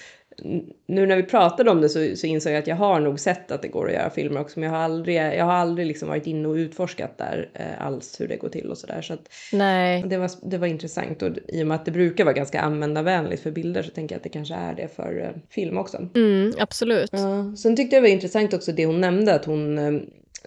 [0.88, 3.52] nu när vi pratade om det så, så insåg jag att jag har nog sett
[3.52, 6.10] att det går att göra filmer också, men jag har aldrig, jag har aldrig liksom
[6.10, 9.02] varit inne och utforskat där eh, alls hur det går till och sådär.
[9.02, 9.18] Så.
[10.06, 13.44] Det, var, det var intressant och i och med att det brukar vara ganska användarvänligt
[13.44, 16.08] för bilder så tänker jag att det kanske är det för eh, film också.
[16.16, 17.10] Mm, absolut.
[17.14, 20.02] Ja, sen tyckte jag det var intressant också det hon nämnde att hon eh,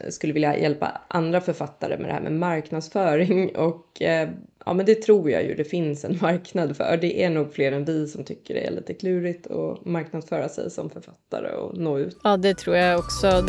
[0.08, 4.28] skulle vilja hjälpa andra författare med det här med marknadsföring och eh,
[4.66, 6.98] ja men det tror jag ju det finns en marknad för.
[7.00, 10.70] Det är nog fler än vi som tycker det är lite klurigt att marknadsföra sig
[10.70, 12.18] som författare och nå ut.
[12.24, 13.46] Ja det tror jag också.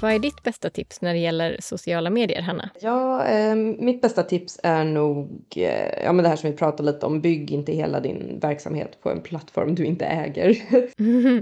[0.00, 2.70] Vad är ditt bästa tips när det gäller sociala medier, Hanna?
[2.80, 6.92] Ja, eh, mitt bästa tips är nog eh, ja, men det här som vi pratade
[6.92, 7.20] lite om.
[7.20, 10.56] Bygg inte hela din verksamhet på en plattform du inte äger.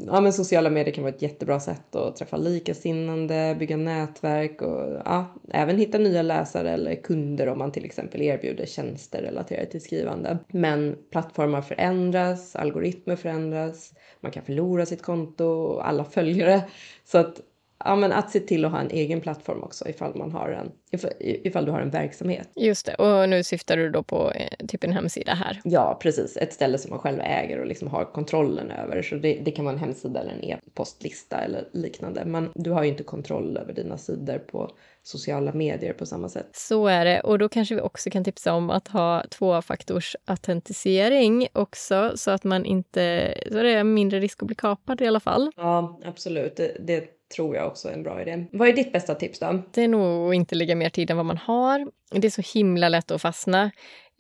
[0.07, 5.01] ja, men sociala medier kan vara ett jättebra sätt att träffa likasinnande, bygga nätverk och
[5.05, 9.81] ja, även hitta nya läsare eller kunder om man till exempel erbjuder tjänster relaterade till
[9.81, 10.39] skrivande.
[10.49, 16.63] Men plattformar förändras, algoritmer förändras, man kan förlora sitt konto och alla följare.
[17.05, 17.41] Så att
[17.85, 20.73] ja, men att se till att ha en egen plattform också ifall, man har en,
[20.91, 22.49] ifall, ifall du har en verksamhet.
[22.57, 25.61] Just det, och nu syftar du då på eh, typ en hemsida här?
[25.65, 26.37] Ja, precis.
[26.37, 29.03] Ett ställe som man själv äger och liksom har kontrollen över.
[29.03, 32.25] Så det, det kan vara en hemsida eller en e-postlista eller liknande.
[32.25, 34.71] Men du har ju inte kontroll över dina sidor på
[35.03, 36.49] sociala medier på samma sätt.
[36.53, 37.21] Så är det.
[37.21, 42.45] Och då kanske vi också kan tipsa om att ha tvåfaktors autentisering också så att
[42.45, 45.51] man inte, så det är mindre risk att bli kapad i alla fall.
[45.57, 46.57] Ja, absolut.
[46.57, 48.47] Det, det tror jag också är en bra idé.
[48.53, 49.63] Vad är ditt bästa tips då?
[49.73, 51.89] Det är nog att inte lägga mer tid än vad man har.
[52.11, 53.71] Det är så himla lätt att fastna.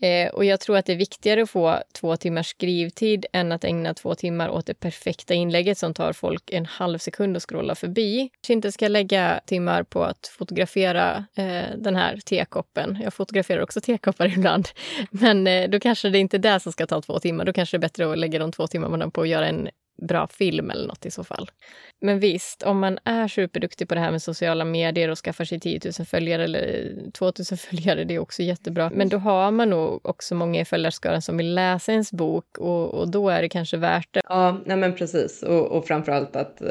[0.02, 3.64] Eh, och jag tror att det är viktigare att få två timmars skrivtid än att
[3.64, 7.74] ägna två timmar åt det perfekta inlägget som tar folk en halv sekund att scrolla
[7.74, 8.30] förbi.
[8.32, 12.98] Kanske inte ska lägga timmar på att fotografera eh, den här tekoppen.
[13.02, 14.68] Jag fotograferar också tekoppar ibland.
[15.10, 17.44] Men eh, då kanske det inte är det som ska ta två timmar.
[17.44, 20.26] Då kanske det är bättre att lägga de två timmarna på att göra en bra
[20.26, 21.50] film eller något i så fall.
[22.00, 25.60] Men visst, om man är superduktig på det här med sociala medier och skaffar sig
[25.60, 28.90] 10 000 följare eller 2 000 följare, det är också jättebra.
[28.94, 32.94] Men då har man nog också många i följarskaran som vill läsa ens bok och,
[32.94, 34.20] och, då är det kanske värt det.
[34.28, 35.42] Ja, nej men precis.
[35.42, 36.62] Och, och framförallt att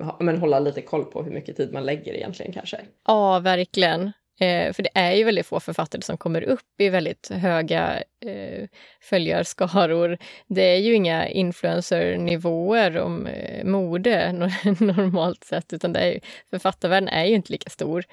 [0.00, 2.80] ha, men hålla lite koll på hur mycket tid man lägger egentligen kanske.
[3.06, 4.12] Ja, verkligen.
[4.40, 8.68] Eh, för det är ju väldigt få författare som kommer upp i väldigt höga eh,
[9.00, 10.18] följarskaror.
[10.46, 14.32] Det är ju inga influencernivåer om eh, mode
[14.80, 18.04] normalt sett, utan det är ju, författarvärlden är ju inte lika stor.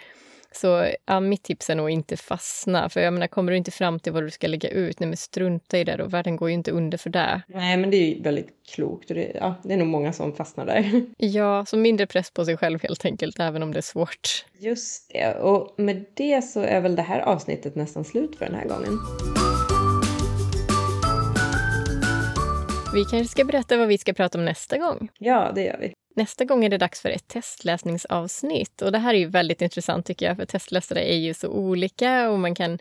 [0.52, 2.90] Så ja, mitt tips är nog inte fastna.
[2.90, 5.18] För jag menar, kommer du inte fram till vad du ska lägga ut, nej men
[5.18, 6.06] strunta i det då.
[6.06, 7.42] Världen går ju inte under för det.
[7.48, 10.66] Nej, men det är väldigt klokt och det, ja, det är nog många som fastnar
[10.66, 11.06] där.
[11.18, 14.46] Ja, så mindre press på sig själv helt enkelt, även om det är svårt.
[14.60, 18.56] Just det, och med det så är väl det här avsnittet nästan slut för den
[18.56, 19.00] här gången.
[22.94, 25.10] Vi kanske ska berätta vad vi ska prata om nästa gång?
[25.18, 25.94] Ja, det gör vi.
[26.20, 28.82] Nästa gång är det dags för ett testläsningsavsnitt.
[28.82, 32.30] Och det här är ju väldigt intressant tycker jag, för testläsare är ju så olika
[32.30, 32.80] och man kan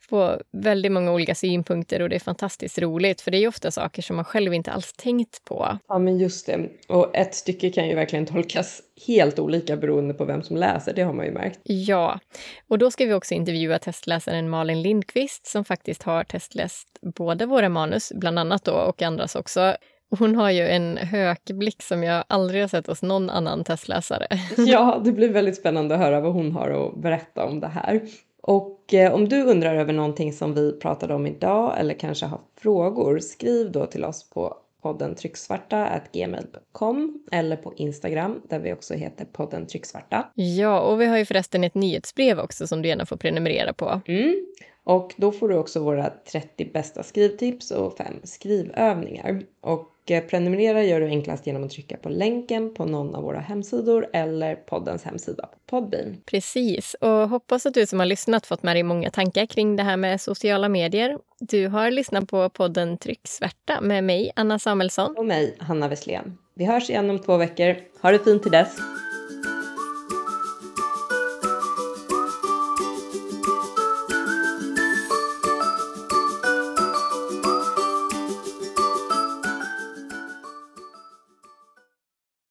[0.00, 3.70] få väldigt många olika synpunkter och det är fantastiskt roligt för det är ju ofta
[3.70, 5.78] saker som man själv inte alls tänkt på.
[5.88, 6.68] Ja, men just det.
[6.88, 11.02] Och ett stycke kan ju verkligen tolkas helt olika beroende på vem som läser, det
[11.02, 11.60] har man ju märkt.
[11.62, 12.20] Ja,
[12.68, 17.68] och då ska vi också intervjua testläsaren Malin Lindqvist som faktiskt har testläst både våra
[17.68, 19.76] manus, bland annat då, och andras också.
[20.10, 24.26] Hon har ju en hökblick som jag aldrig har sett hos någon annan testläsare.
[24.56, 28.00] Ja, det blir väldigt spännande att höra vad hon har att berätta om det här.
[28.42, 32.40] Och eh, om du undrar över någonting som vi pratade om idag eller kanske har
[32.60, 38.94] frågor, skriv då till oss på podden trycksvarta gmail.com eller på Instagram där vi också
[38.94, 40.28] heter podden trycksvarta.
[40.34, 44.00] Ja, och vi har ju förresten ett nyhetsbrev också som du gärna får prenumerera på.
[44.06, 44.46] Mm.
[44.84, 49.42] Och då får du också våra 30 bästa skrivtips och fem skrivövningar.
[49.60, 49.92] Och
[50.28, 54.54] prenumerera gör du enklast genom att trycka på länken på någon av våra hemsidor eller
[54.54, 56.16] poddens hemsida på Podbean.
[56.26, 59.82] Precis, och hoppas att du som har lyssnat fått med dig många tankar kring det
[59.82, 61.18] här med sociala medier.
[61.40, 65.14] Du har lyssnat på podden Trycksvärta med mig, Anna Samuelsson.
[65.16, 66.38] Och mig, Hanna Wesslén.
[66.54, 67.76] Vi hörs igen om två veckor.
[68.02, 68.78] Ha det fint till dess!